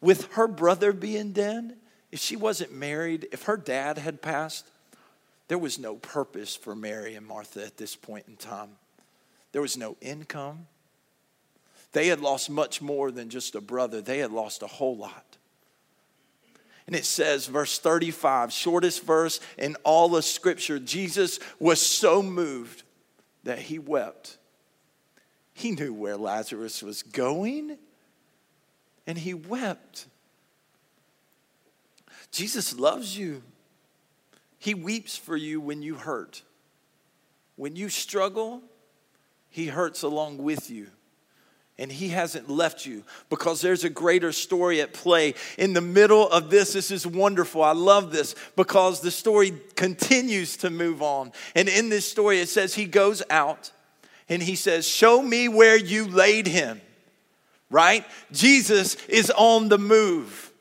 with 0.02 0.32
her 0.34 0.48
brother 0.48 0.94
being 0.94 1.32
dead, 1.32 1.76
if 2.12 2.20
she 2.20 2.36
wasn't 2.36 2.74
married, 2.74 3.28
if 3.32 3.44
her 3.44 3.58
dad 3.58 3.98
had 3.98 4.22
passed, 4.22 4.70
there 5.48 5.58
was 5.58 5.78
no 5.78 5.96
purpose 5.96 6.56
for 6.56 6.76
Mary 6.76 7.16
and 7.16 7.26
Martha 7.26 7.64
at 7.66 7.78
this 7.78 7.96
point 7.96 8.26
in 8.28 8.36
time. 8.36 8.70
There 9.52 9.62
was 9.62 9.78
no 9.78 9.96
income. 10.02 10.68
They 11.92 12.08
had 12.08 12.20
lost 12.20 12.50
much 12.50 12.82
more 12.82 13.12
than 13.12 13.30
just 13.30 13.56
a 13.56 13.62
brother, 13.62 14.02
they 14.02 14.20
had 14.20 14.32
lost 14.32 14.64
a 14.64 14.68
whole 14.68 14.98
lot. 14.98 15.38
And 16.88 16.96
it 16.96 17.06
says, 17.06 17.48
verse 17.48 17.80
35, 17.80 18.54
shortest 18.54 19.04
verse 19.04 19.40
in 19.58 19.76
all 19.84 20.16
of 20.16 20.24
Scripture, 20.24 20.78
Jesus 20.78 21.40
was 21.60 21.82
so 21.82 22.22
moved 22.22 22.84
that 23.44 23.58
he 23.58 23.80
wept. 23.80 24.38
He 25.54 25.72
knew 25.72 25.94
where 25.94 26.18
Lazarus 26.18 26.84
was 26.84 27.02
going, 27.02 27.78
and 29.08 29.18
he 29.18 29.34
wept. 29.34 30.06
Jesus 32.32 32.78
loves 32.78 33.18
you. 33.18 33.42
He 34.58 34.74
weeps 34.74 35.18
for 35.18 35.36
you 35.36 35.60
when 35.60 35.82
you 35.82 35.96
hurt. 35.96 36.44
When 37.56 37.76
you 37.76 37.90
struggle, 37.90 38.62
He 39.50 39.68
hurts 39.68 40.04
along 40.04 40.40
with 40.40 40.70
you. 40.70 40.88
And 41.78 41.92
He 41.92 42.10
hasn't 42.10 42.50
left 42.50 42.86
you 42.86 43.04
because 43.30 43.62
there's 43.62 43.84
a 43.84 43.90
greater 43.90 44.32
story 44.32 44.82
at 44.82 44.94
play. 44.94 45.36
In 45.58 45.74
the 45.74 45.82
middle 45.82 46.30
of 46.30 46.50
this, 46.50 46.74
this 46.74 46.90
is 46.90 47.06
wonderful. 47.06 47.64
I 47.64 47.74
love 47.74 48.12
this 48.12 48.36
because 48.56 49.02
the 49.02 49.12
story 49.12 49.54
continues 49.76 50.58
to 50.58 50.70
move 50.70 51.02
on. 51.02 51.32
And 51.54 51.68
in 51.68 51.90
this 51.90 52.10
story, 52.10 52.40
it 52.40 52.50
says 52.50 52.76
He 52.76 52.86
goes 52.86 53.22
out 53.30 53.72
and 54.30 54.42
He 54.42 54.56
says, 54.56 54.88
Show 54.88 55.22
me 55.22 55.48
where 55.50 55.78
you 55.78 56.08
laid 56.08 56.48
Him, 56.48 56.82
right? 57.70 58.06
Jesus 58.32 58.96
is 59.08 59.32
on 59.32 59.68
the 59.68 59.78
move. 59.78 60.52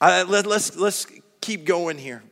Let, 0.00 0.46
let's, 0.46 0.76
let's 0.76 1.06
keep 1.40 1.64
going 1.64 1.98
here. 1.98 2.22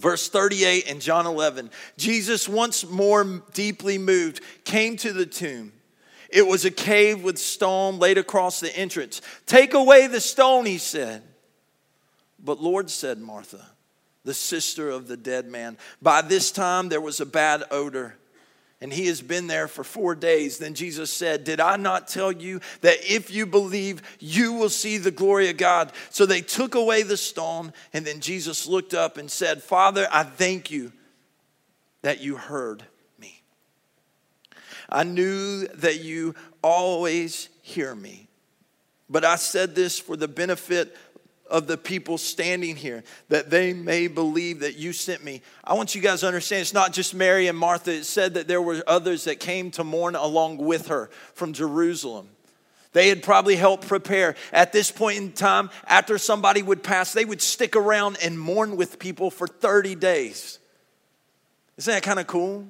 Verse 0.00 0.30
38 0.30 0.86
in 0.86 0.98
John 0.98 1.26
11 1.26 1.70
Jesus, 1.98 2.48
once 2.48 2.88
more 2.88 3.42
deeply 3.52 3.98
moved, 3.98 4.40
came 4.64 4.96
to 4.96 5.12
the 5.12 5.26
tomb. 5.26 5.72
It 6.30 6.46
was 6.46 6.64
a 6.64 6.70
cave 6.70 7.22
with 7.22 7.38
stone 7.38 7.98
laid 7.98 8.16
across 8.16 8.60
the 8.60 8.74
entrance. 8.74 9.20
Take 9.44 9.74
away 9.74 10.06
the 10.06 10.20
stone, 10.20 10.64
he 10.64 10.78
said. 10.78 11.22
But 12.42 12.62
Lord, 12.62 12.88
said 12.88 13.18
Martha, 13.18 13.66
the 14.24 14.32
sister 14.32 14.88
of 14.88 15.06
the 15.06 15.18
dead 15.18 15.46
man, 15.46 15.76
by 16.00 16.22
this 16.22 16.50
time 16.50 16.88
there 16.88 17.00
was 17.00 17.20
a 17.20 17.26
bad 17.26 17.64
odor 17.70 18.16
and 18.80 18.92
he 18.92 19.06
has 19.08 19.20
been 19.20 19.46
there 19.46 19.68
for 19.68 19.84
four 19.84 20.14
days. 20.14 20.58
Then 20.58 20.74
Jesus 20.74 21.12
said, 21.12 21.44
Did 21.44 21.60
I 21.60 21.76
not 21.76 22.08
tell 22.08 22.32
you 22.32 22.60
that 22.80 22.98
if 23.02 23.30
you 23.30 23.44
believe, 23.44 24.02
you 24.18 24.54
will 24.54 24.70
see 24.70 24.96
the 24.96 25.10
glory 25.10 25.50
of 25.50 25.58
God? 25.58 25.92
So 26.08 26.24
they 26.24 26.40
took 26.40 26.74
away 26.74 27.02
the 27.02 27.16
stone, 27.16 27.72
and 27.92 28.06
then 28.06 28.20
Jesus 28.20 28.66
looked 28.66 28.94
up 28.94 29.18
and 29.18 29.30
said, 29.30 29.62
Father, 29.62 30.08
I 30.10 30.22
thank 30.22 30.70
you 30.70 30.92
that 32.02 32.20
you 32.20 32.36
heard 32.36 32.82
me. 33.18 33.42
I 34.88 35.04
knew 35.04 35.66
that 35.66 36.00
you 36.00 36.34
always 36.62 37.50
hear 37.60 37.94
me. 37.94 38.28
But 39.10 39.24
I 39.24 39.36
said 39.36 39.74
this 39.74 39.98
for 39.98 40.16
the 40.16 40.28
benefit 40.28 40.96
of 41.50 41.66
the 41.66 41.76
people 41.76 42.18
standing 42.18 42.76
here 42.76 43.02
that 43.28 43.50
they 43.50 43.72
may 43.72 44.06
believe 44.06 44.60
that 44.60 44.76
you 44.76 44.92
sent 44.92 45.22
me. 45.24 45.42
I 45.64 45.74
want 45.74 45.94
you 45.94 46.00
guys 46.00 46.20
to 46.20 46.26
understand 46.26 46.62
it's 46.62 46.74
not 46.74 46.92
just 46.92 47.14
Mary 47.14 47.48
and 47.48 47.58
Martha. 47.58 47.92
It 47.92 48.04
said 48.04 48.34
that 48.34 48.48
there 48.48 48.62
were 48.62 48.82
others 48.86 49.24
that 49.24 49.40
came 49.40 49.70
to 49.72 49.84
mourn 49.84 50.14
along 50.14 50.58
with 50.58 50.88
her 50.88 51.10
from 51.34 51.52
Jerusalem. 51.52 52.28
They 52.92 53.08
had 53.08 53.22
probably 53.22 53.56
helped 53.56 53.86
prepare. 53.86 54.34
At 54.52 54.72
this 54.72 54.90
point 54.90 55.18
in 55.18 55.32
time, 55.32 55.70
after 55.86 56.18
somebody 56.18 56.62
would 56.62 56.82
pass, 56.82 57.12
they 57.12 57.24
would 57.24 57.40
stick 57.40 57.76
around 57.76 58.18
and 58.22 58.38
mourn 58.38 58.76
with 58.76 58.98
people 58.98 59.30
for 59.30 59.46
30 59.46 59.94
days. 59.94 60.58
Isn't 61.76 61.94
that 61.94 62.02
kind 62.02 62.18
of 62.18 62.26
cool? 62.26 62.66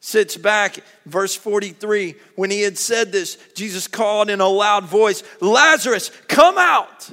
Sits 0.00 0.36
back, 0.38 0.78
verse 1.04 1.34
43. 1.36 2.14
When 2.34 2.50
he 2.50 2.62
had 2.62 2.78
said 2.78 3.12
this, 3.12 3.36
Jesus 3.54 3.86
called 3.86 4.30
in 4.30 4.40
a 4.40 4.48
loud 4.48 4.84
voice, 4.84 5.22
Lazarus, 5.40 6.10
come 6.26 6.56
out. 6.56 7.10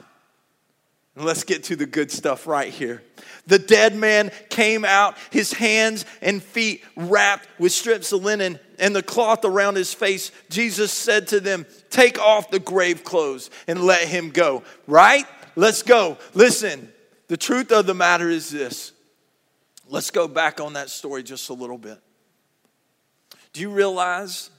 And 1.17 1.25
let's 1.25 1.43
get 1.43 1.63
to 1.63 1.75
the 1.75 1.87
good 1.87 2.11
stuff 2.11 2.45
right 2.45 2.71
here. 2.71 3.01
The 3.47 3.57
dead 3.57 3.95
man 3.95 4.29
came 4.51 4.85
out, 4.85 5.17
his 5.31 5.51
hands 5.51 6.05
and 6.21 6.43
feet 6.43 6.83
wrapped 6.95 7.47
with 7.59 7.71
strips 7.71 8.11
of 8.11 8.23
linen 8.23 8.59
and 8.77 8.95
the 8.95 9.01
cloth 9.01 9.43
around 9.43 9.77
his 9.77 9.91
face. 9.91 10.31
Jesus 10.51 10.93
said 10.93 11.27
to 11.29 11.39
them, 11.39 11.65
Take 11.89 12.19
off 12.19 12.51
the 12.51 12.59
grave 12.59 13.03
clothes 13.03 13.49
and 13.67 13.81
let 13.81 14.07
him 14.07 14.29
go. 14.29 14.61
Right? 14.85 15.25
Let's 15.55 15.81
go. 15.81 16.19
Listen, 16.35 16.93
the 17.29 17.37
truth 17.37 17.71
of 17.71 17.87
the 17.87 17.95
matter 17.95 18.29
is 18.29 18.51
this. 18.51 18.91
Let's 19.89 20.11
go 20.11 20.27
back 20.27 20.61
on 20.61 20.73
that 20.73 20.91
story 20.91 21.23
just 21.23 21.49
a 21.49 21.53
little 21.53 21.79
bit. 21.79 21.97
Do 23.53 23.61
you 23.61 23.71
realize 23.71 24.51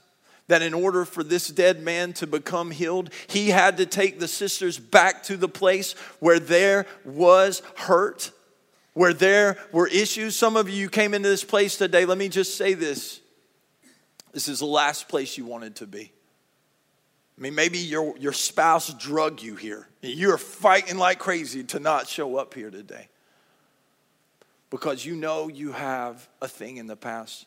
that 0.49 0.61
in 0.61 0.73
order 0.73 1.05
for 1.05 1.23
this 1.23 1.47
dead 1.47 1.81
man 1.81 2.11
to 2.13 2.27
become 2.27 2.71
healed, 2.71 3.11
he 3.27 3.49
had 3.49 3.77
to 3.77 3.85
take 3.85 4.19
the 4.19 4.27
sisters 4.27 4.77
back 4.77 5.23
to 5.23 5.37
the 5.37 5.47
place 5.47 5.93
where 6.19 6.39
there 6.39 6.85
was 7.05 7.61
hurt, 7.75 8.31
where 8.93 9.13
there 9.13 9.57
were 9.71 9.87
issues. 9.87 10.35
Some 10.35 10.57
of 10.57 10.69
you 10.69 10.89
came 10.89 11.13
into 11.13 11.29
this 11.29 11.43
place 11.43 11.77
today. 11.77 12.05
Let 12.05 12.17
me 12.17 12.29
just 12.29 12.57
say 12.57 12.73
this 12.73 13.21
this 14.31 14.47
is 14.47 14.59
the 14.59 14.65
last 14.65 15.07
place 15.07 15.37
you 15.37 15.45
wanted 15.45 15.77
to 15.77 15.87
be. 15.87 16.11
I 17.37 17.41
mean, 17.41 17.55
maybe 17.55 17.79
your, 17.79 18.15
your 18.17 18.33
spouse 18.33 18.93
drug 18.93 19.41
you 19.41 19.55
here. 19.55 19.87
You're 20.01 20.37
fighting 20.37 20.97
like 20.97 21.19
crazy 21.19 21.63
to 21.65 21.79
not 21.79 22.07
show 22.07 22.37
up 22.37 22.53
here 22.53 22.69
today 22.69 23.07
because 24.69 25.05
you 25.05 25.15
know 25.15 25.47
you 25.47 25.71
have 25.71 26.27
a 26.41 26.47
thing 26.47 26.77
in 26.77 26.85
the 26.85 26.95
past. 26.95 27.45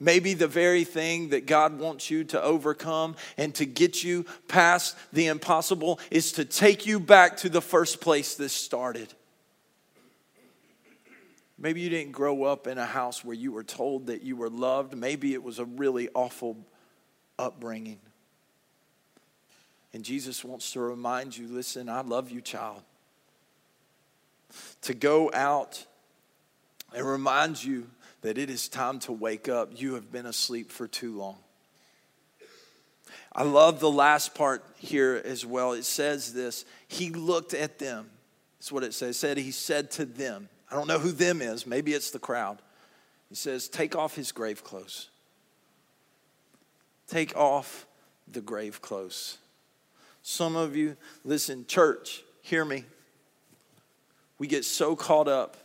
Maybe 0.00 0.34
the 0.34 0.46
very 0.46 0.84
thing 0.84 1.30
that 1.30 1.46
God 1.46 1.78
wants 1.80 2.08
you 2.08 2.22
to 2.24 2.40
overcome 2.40 3.16
and 3.36 3.52
to 3.56 3.66
get 3.66 4.04
you 4.04 4.26
past 4.46 4.96
the 5.12 5.26
impossible 5.26 5.98
is 6.10 6.32
to 6.32 6.44
take 6.44 6.86
you 6.86 7.00
back 7.00 7.38
to 7.38 7.48
the 7.48 7.60
first 7.60 8.00
place 8.00 8.36
this 8.36 8.52
started. 8.52 9.12
Maybe 11.58 11.80
you 11.80 11.90
didn't 11.90 12.12
grow 12.12 12.44
up 12.44 12.68
in 12.68 12.78
a 12.78 12.86
house 12.86 13.24
where 13.24 13.34
you 13.34 13.50
were 13.50 13.64
told 13.64 14.06
that 14.06 14.22
you 14.22 14.36
were 14.36 14.48
loved. 14.48 14.96
Maybe 14.96 15.34
it 15.34 15.42
was 15.42 15.58
a 15.58 15.64
really 15.64 16.08
awful 16.14 16.56
upbringing. 17.36 17.98
And 19.92 20.04
Jesus 20.04 20.44
wants 20.44 20.70
to 20.72 20.80
remind 20.80 21.36
you 21.36 21.48
listen, 21.48 21.88
I 21.88 22.02
love 22.02 22.30
you, 22.30 22.40
child. 22.40 22.82
To 24.82 24.94
go 24.94 25.32
out 25.34 25.84
and 26.94 27.04
remind 27.04 27.62
you 27.62 27.88
that 28.22 28.38
it 28.38 28.50
is 28.50 28.68
time 28.68 28.98
to 29.00 29.12
wake 29.12 29.48
up. 29.48 29.80
You 29.80 29.94
have 29.94 30.10
been 30.10 30.26
asleep 30.26 30.70
for 30.70 30.86
too 30.86 31.16
long. 31.16 31.36
I 33.32 33.44
love 33.44 33.78
the 33.78 33.90
last 33.90 34.34
part 34.34 34.64
here 34.78 35.20
as 35.24 35.46
well. 35.46 35.72
It 35.72 35.84
says 35.84 36.32
this 36.32 36.64
He 36.88 37.10
looked 37.10 37.54
at 37.54 37.78
them. 37.78 38.10
That's 38.58 38.72
what 38.72 38.82
it 38.82 38.94
says. 38.94 39.10
It 39.10 39.18
said 39.18 39.36
He 39.38 39.50
said 39.50 39.90
to 39.92 40.04
them. 40.04 40.48
I 40.70 40.74
don't 40.74 40.88
know 40.88 40.98
who 40.98 41.12
them 41.12 41.40
is. 41.40 41.66
Maybe 41.66 41.94
it's 41.94 42.10
the 42.10 42.18
crowd. 42.18 42.58
He 43.28 43.34
says, 43.34 43.68
Take 43.68 43.96
off 43.96 44.14
his 44.14 44.32
grave 44.32 44.64
clothes. 44.64 45.08
Take 47.06 47.36
off 47.36 47.86
the 48.30 48.40
grave 48.40 48.82
clothes. 48.82 49.38
Some 50.22 50.56
of 50.56 50.76
you, 50.76 50.96
listen, 51.24 51.64
church, 51.66 52.22
hear 52.42 52.64
me. 52.64 52.84
We 54.38 54.46
get 54.46 54.64
so 54.64 54.94
caught 54.94 55.28
up 55.28 55.56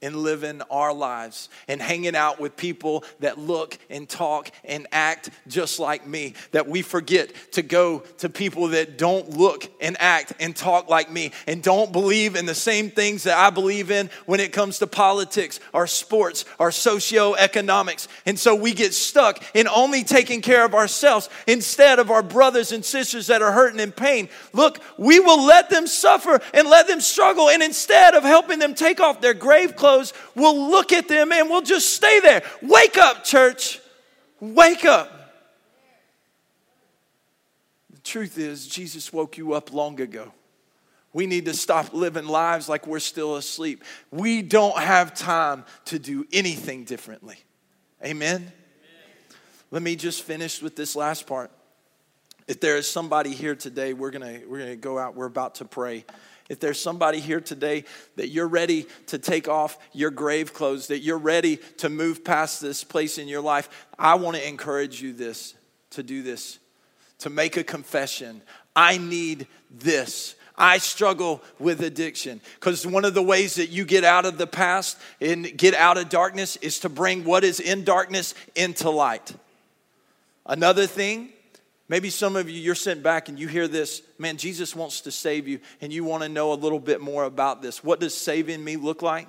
in 0.00 0.22
living 0.22 0.62
our 0.70 0.92
lives 0.92 1.48
and 1.66 1.82
hanging 1.82 2.14
out 2.14 2.38
with 2.38 2.56
people 2.56 3.04
that 3.18 3.38
look 3.38 3.76
and 3.90 4.08
talk 4.08 4.50
and 4.64 4.86
act 4.92 5.30
just 5.48 5.80
like 5.80 6.06
me. 6.06 6.34
That 6.52 6.68
we 6.68 6.82
forget 6.82 7.32
to 7.52 7.62
go 7.62 8.00
to 8.18 8.28
people 8.28 8.68
that 8.68 8.96
don't 8.96 9.30
look 9.30 9.68
and 9.80 9.96
act 9.98 10.34
and 10.38 10.54
talk 10.54 10.88
like 10.88 11.10
me 11.10 11.32
and 11.46 11.62
don't 11.62 11.92
believe 11.92 12.36
in 12.36 12.46
the 12.46 12.54
same 12.54 12.90
things 12.90 13.24
that 13.24 13.36
I 13.36 13.50
believe 13.50 13.90
in 13.90 14.08
when 14.26 14.38
it 14.38 14.52
comes 14.52 14.78
to 14.78 14.86
politics, 14.86 15.58
our 15.74 15.88
sports, 15.88 16.44
our 16.60 16.70
socioeconomics. 16.70 18.06
And 18.24 18.38
so 18.38 18.54
we 18.54 18.74
get 18.74 18.94
stuck 18.94 19.42
in 19.54 19.66
only 19.66 20.04
taking 20.04 20.42
care 20.42 20.64
of 20.64 20.74
ourselves 20.74 21.28
instead 21.48 21.98
of 21.98 22.10
our 22.10 22.22
brothers 22.22 22.70
and 22.70 22.84
sisters 22.84 23.26
that 23.26 23.42
are 23.42 23.52
hurting 23.52 23.80
in 23.80 23.90
pain. 23.90 24.28
Look, 24.52 24.80
we 24.96 25.18
will 25.18 25.44
let 25.44 25.70
them 25.70 25.88
suffer 25.88 26.40
and 26.54 26.68
let 26.68 26.86
them 26.86 27.00
struggle. 27.00 27.48
And 27.48 27.62
instead 27.62 28.14
of 28.14 28.22
helping 28.22 28.60
them 28.60 28.74
take 28.74 29.00
off 29.00 29.20
their 29.20 29.34
grave 29.34 29.74
clothes, 29.74 29.87
clothes, 29.88 30.12
we'll 30.34 30.70
look 30.70 30.92
at 30.92 31.08
them 31.08 31.32
and 31.32 31.48
we'll 31.48 31.62
just 31.62 31.94
stay 31.94 32.20
there. 32.20 32.42
Wake 32.62 32.98
up, 32.98 33.24
church. 33.24 33.80
Wake 34.40 34.84
up. 34.84 35.10
The 37.92 38.00
truth 38.00 38.38
is, 38.38 38.66
Jesus 38.66 39.12
woke 39.12 39.38
you 39.38 39.54
up 39.54 39.72
long 39.72 40.00
ago. 40.00 40.32
We 41.14 41.26
need 41.26 41.46
to 41.46 41.54
stop 41.54 41.94
living 41.94 42.26
lives 42.26 42.68
like 42.68 42.86
we're 42.86 42.98
still 42.98 43.36
asleep. 43.36 43.82
We 44.10 44.42
don't 44.42 44.78
have 44.78 45.14
time 45.14 45.64
to 45.86 45.98
do 45.98 46.26
anything 46.32 46.84
differently. 46.84 47.36
Amen? 48.04 48.36
Amen? 48.36 48.52
Let 49.70 49.82
me 49.82 49.96
just 49.96 50.22
finish 50.22 50.60
with 50.60 50.76
this 50.76 50.94
last 50.94 51.26
part. 51.26 51.50
If 52.46 52.60
there 52.60 52.76
is 52.76 52.88
somebody 52.88 53.30
here 53.30 53.54
today, 53.54 53.94
we're 53.94 54.10
to 54.10 54.44
we're 54.46 54.66
to 54.66 54.76
go 54.76 54.98
out, 54.98 55.14
we're 55.14 55.26
about 55.26 55.56
to 55.56 55.64
pray. 55.64 56.04
If 56.48 56.60
there's 56.60 56.80
somebody 56.80 57.20
here 57.20 57.40
today 57.40 57.84
that 58.16 58.28
you're 58.28 58.48
ready 58.48 58.86
to 59.06 59.18
take 59.18 59.48
off 59.48 59.78
your 59.92 60.10
grave 60.10 60.54
clothes, 60.54 60.86
that 60.86 61.00
you're 61.00 61.18
ready 61.18 61.58
to 61.78 61.88
move 61.88 62.24
past 62.24 62.60
this 62.60 62.84
place 62.84 63.18
in 63.18 63.28
your 63.28 63.42
life, 63.42 63.68
I 63.98 64.14
want 64.14 64.36
to 64.36 64.48
encourage 64.48 65.02
you 65.02 65.12
this 65.12 65.54
to 65.90 66.02
do 66.02 66.22
this, 66.22 66.58
to 67.18 67.30
make 67.30 67.56
a 67.56 67.64
confession. 67.64 68.40
I 68.74 68.98
need 68.98 69.46
this. 69.70 70.36
I 70.56 70.78
struggle 70.78 71.42
with 71.58 71.82
addiction 71.82 72.40
because 72.54 72.84
one 72.86 73.04
of 73.04 73.14
the 73.14 73.22
ways 73.22 73.54
that 73.54 73.68
you 73.68 73.84
get 73.84 74.02
out 74.02 74.26
of 74.26 74.38
the 74.38 74.46
past 74.46 74.98
and 75.20 75.56
get 75.56 75.74
out 75.74 75.98
of 75.98 76.08
darkness 76.08 76.56
is 76.56 76.80
to 76.80 76.88
bring 76.88 77.24
what 77.24 77.44
is 77.44 77.60
in 77.60 77.84
darkness 77.84 78.34
into 78.56 78.90
light. 78.90 79.32
Another 80.46 80.86
thing 80.86 81.30
Maybe 81.88 82.10
some 82.10 82.36
of 82.36 82.50
you, 82.50 82.60
you're 82.60 82.74
sent 82.74 83.02
back 83.02 83.28
and 83.28 83.38
you 83.38 83.48
hear 83.48 83.66
this, 83.66 84.02
man, 84.18 84.36
Jesus 84.36 84.76
wants 84.76 85.02
to 85.02 85.10
save 85.10 85.48
you, 85.48 85.60
and 85.80 85.92
you 85.92 86.04
want 86.04 86.22
to 86.22 86.28
know 86.28 86.52
a 86.52 86.54
little 86.54 86.80
bit 86.80 87.00
more 87.00 87.24
about 87.24 87.62
this. 87.62 87.82
What 87.82 87.98
does 87.98 88.14
saving 88.14 88.62
me 88.62 88.76
look 88.76 89.00
like? 89.00 89.26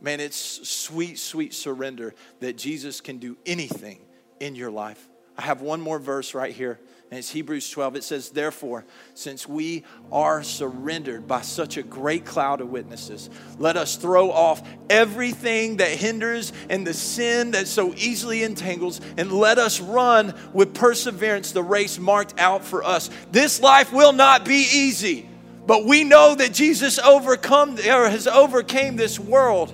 Man, 0.00 0.20
it's 0.20 0.68
sweet, 0.68 1.18
sweet 1.18 1.54
surrender 1.54 2.14
that 2.40 2.58
Jesus 2.58 3.00
can 3.00 3.16
do 3.16 3.38
anything 3.46 4.00
in 4.40 4.54
your 4.54 4.70
life. 4.70 5.08
I 5.38 5.42
have 5.42 5.62
one 5.62 5.80
more 5.80 5.98
verse 5.98 6.34
right 6.34 6.52
here 6.52 6.78
and 7.14 7.20
it's 7.20 7.30
Hebrews 7.30 7.70
12. 7.70 7.94
It 7.94 8.02
says, 8.02 8.30
Therefore, 8.30 8.84
since 9.14 9.48
we 9.48 9.84
are 10.10 10.42
surrendered 10.42 11.28
by 11.28 11.42
such 11.42 11.76
a 11.76 11.82
great 11.84 12.24
cloud 12.24 12.60
of 12.60 12.70
witnesses, 12.70 13.30
let 13.56 13.76
us 13.76 13.94
throw 13.94 14.32
off 14.32 14.68
everything 14.90 15.76
that 15.76 15.90
hinders 15.90 16.52
and 16.68 16.84
the 16.84 16.92
sin 16.92 17.52
that 17.52 17.68
so 17.68 17.94
easily 17.94 18.42
entangles, 18.42 19.00
and 19.16 19.30
let 19.30 19.58
us 19.58 19.80
run 19.80 20.34
with 20.52 20.74
perseverance 20.74 21.52
the 21.52 21.62
race 21.62 22.00
marked 22.00 22.34
out 22.40 22.64
for 22.64 22.82
us. 22.82 23.10
This 23.30 23.60
life 23.60 23.92
will 23.92 24.12
not 24.12 24.44
be 24.44 24.66
easy, 24.72 25.28
but 25.68 25.84
we 25.84 26.02
know 26.02 26.34
that 26.34 26.52
Jesus 26.52 26.98
overcome 26.98 27.74
or 27.78 28.08
has 28.08 28.26
overcame 28.26 28.96
this 28.96 29.20
world. 29.20 29.72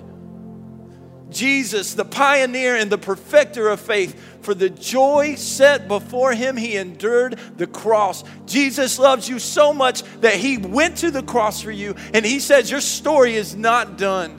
Jesus, 1.31 1.93
the 1.93 2.05
pioneer 2.05 2.75
and 2.75 2.91
the 2.91 2.97
perfecter 2.97 3.69
of 3.69 3.79
faith, 3.79 4.19
for 4.41 4.53
the 4.53 4.69
joy 4.69 5.35
set 5.35 5.87
before 5.87 6.33
him, 6.33 6.57
he 6.57 6.75
endured 6.77 7.39
the 7.57 7.67
cross. 7.67 8.23
Jesus 8.45 8.99
loves 8.99 9.29
you 9.29 9.39
so 9.39 9.73
much 9.73 10.03
that 10.21 10.35
he 10.35 10.57
went 10.57 10.97
to 10.97 11.11
the 11.11 11.23
cross 11.23 11.61
for 11.61 11.71
you, 11.71 11.95
and 12.13 12.25
he 12.25 12.39
says, 12.39 12.69
Your 12.69 12.81
story 12.81 13.35
is 13.35 13.55
not 13.55 13.97
done. 13.97 14.31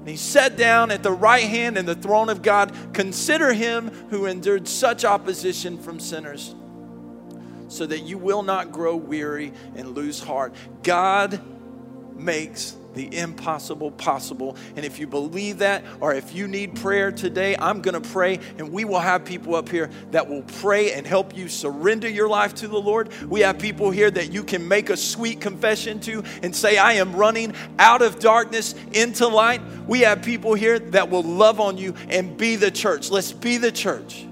And 0.00 0.08
he 0.08 0.16
sat 0.16 0.56
down 0.56 0.90
at 0.90 1.02
the 1.02 1.12
right 1.12 1.44
hand 1.44 1.76
in 1.76 1.86
the 1.86 1.94
throne 1.94 2.30
of 2.30 2.42
God. 2.42 2.74
Consider 2.94 3.52
him 3.52 3.88
who 4.08 4.26
endured 4.26 4.66
such 4.66 5.04
opposition 5.04 5.78
from 5.78 6.00
sinners, 6.00 6.54
so 7.68 7.86
that 7.86 8.00
you 8.00 8.18
will 8.18 8.42
not 8.42 8.72
grow 8.72 8.96
weary 8.96 9.52
and 9.76 9.94
lose 9.94 10.20
heart. 10.20 10.54
God 10.82 11.40
makes 12.16 12.76
the 12.94 13.16
impossible 13.16 13.90
possible. 13.92 14.56
And 14.76 14.84
if 14.84 14.98
you 14.98 15.06
believe 15.06 15.58
that, 15.58 15.84
or 16.00 16.14
if 16.14 16.34
you 16.34 16.48
need 16.48 16.76
prayer 16.76 17.12
today, 17.12 17.56
I'm 17.56 17.82
going 17.82 18.00
to 18.00 18.08
pray, 18.08 18.40
and 18.58 18.72
we 18.72 18.84
will 18.84 19.00
have 19.00 19.24
people 19.24 19.54
up 19.54 19.68
here 19.68 19.90
that 20.10 20.28
will 20.28 20.42
pray 20.42 20.92
and 20.92 21.06
help 21.06 21.36
you 21.36 21.48
surrender 21.48 22.08
your 22.08 22.28
life 22.28 22.54
to 22.56 22.68
the 22.68 22.80
Lord. 22.80 23.12
We 23.28 23.40
have 23.40 23.58
people 23.58 23.90
here 23.90 24.10
that 24.10 24.32
you 24.32 24.42
can 24.42 24.66
make 24.66 24.90
a 24.90 24.96
sweet 24.96 25.40
confession 25.40 26.00
to 26.00 26.24
and 26.42 26.54
say, 26.54 26.78
I 26.78 26.94
am 26.94 27.14
running 27.14 27.54
out 27.78 28.02
of 28.02 28.18
darkness 28.18 28.74
into 28.92 29.28
light. 29.28 29.60
We 29.86 30.00
have 30.00 30.22
people 30.22 30.54
here 30.54 30.78
that 30.78 31.10
will 31.10 31.22
love 31.22 31.60
on 31.60 31.78
you 31.78 31.94
and 32.08 32.36
be 32.36 32.56
the 32.56 32.70
church. 32.70 33.10
Let's 33.10 33.32
be 33.32 33.56
the 33.56 33.72
church. 33.72 34.26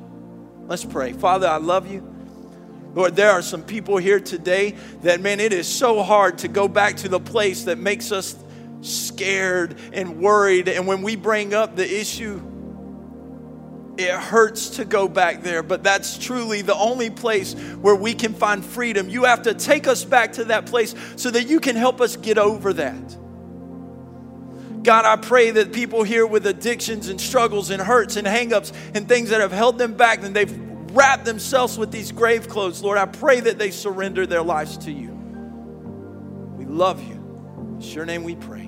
Let's 0.66 0.84
pray. 0.84 1.12
Father, 1.12 1.46
I 1.46 1.56
love 1.56 1.90
you. 1.90 2.14
Lord, 2.94 3.16
there 3.16 3.30
are 3.30 3.42
some 3.42 3.62
people 3.62 3.98
here 3.98 4.18
today 4.18 4.74
that, 5.02 5.20
man, 5.20 5.40
it 5.40 5.52
is 5.52 5.68
so 5.68 6.02
hard 6.02 6.38
to 6.38 6.48
go 6.48 6.68
back 6.68 6.96
to 6.98 7.08
the 7.08 7.20
place 7.20 7.64
that 7.64 7.78
makes 7.78 8.10
us 8.12 8.34
scared 8.80 9.76
and 9.92 10.20
worried. 10.20 10.68
And 10.68 10.86
when 10.86 11.02
we 11.02 11.16
bring 11.16 11.54
up 11.54 11.76
the 11.76 12.00
issue, 12.00 12.40
it 13.98 14.10
hurts 14.10 14.76
to 14.76 14.84
go 14.84 15.08
back 15.08 15.42
there, 15.42 15.64
but 15.64 15.82
that's 15.82 16.18
truly 16.18 16.62
the 16.62 16.74
only 16.74 17.10
place 17.10 17.54
where 17.54 17.96
we 17.96 18.14
can 18.14 18.32
find 18.32 18.64
freedom. 18.64 19.08
You 19.08 19.24
have 19.24 19.42
to 19.42 19.54
take 19.54 19.88
us 19.88 20.04
back 20.04 20.34
to 20.34 20.44
that 20.44 20.66
place 20.66 20.94
so 21.16 21.30
that 21.32 21.48
you 21.48 21.58
can 21.58 21.74
help 21.74 22.00
us 22.00 22.16
get 22.16 22.38
over 22.38 22.72
that. 22.74 23.16
God, 24.84 25.04
I 25.04 25.16
pray 25.16 25.50
that 25.50 25.72
people 25.72 26.04
here 26.04 26.24
with 26.24 26.46
addictions 26.46 27.08
and 27.08 27.20
struggles 27.20 27.70
and 27.70 27.82
hurts 27.82 28.14
and 28.14 28.26
hangups 28.26 28.72
and 28.94 29.08
things 29.08 29.30
that 29.30 29.40
have 29.40 29.52
held 29.52 29.78
them 29.78 29.94
back 29.94 30.22
and 30.22 30.34
they've 30.34 30.56
wrapped 30.92 31.24
themselves 31.24 31.76
with 31.76 31.90
these 31.90 32.12
grave 32.12 32.48
clothes, 32.48 32.82
Lord, 32.82 32.98
I 32.98 33.06
pray 33.06 33.40
that 33.40 33.58
they 33.58 33.72
surrender 33.72 34.26
their 34.26 34.42
lives 34.42 34.78
to 34.78 34.92
you. 34.92 35.10
We 36.56 36.64
love 36.64 37.02
you. 37.06 37.76
It's 37.78 37.92
your 37.92 38.06
name 38.06 38.22
we 38.22 38.36
pray. 38.36 38.67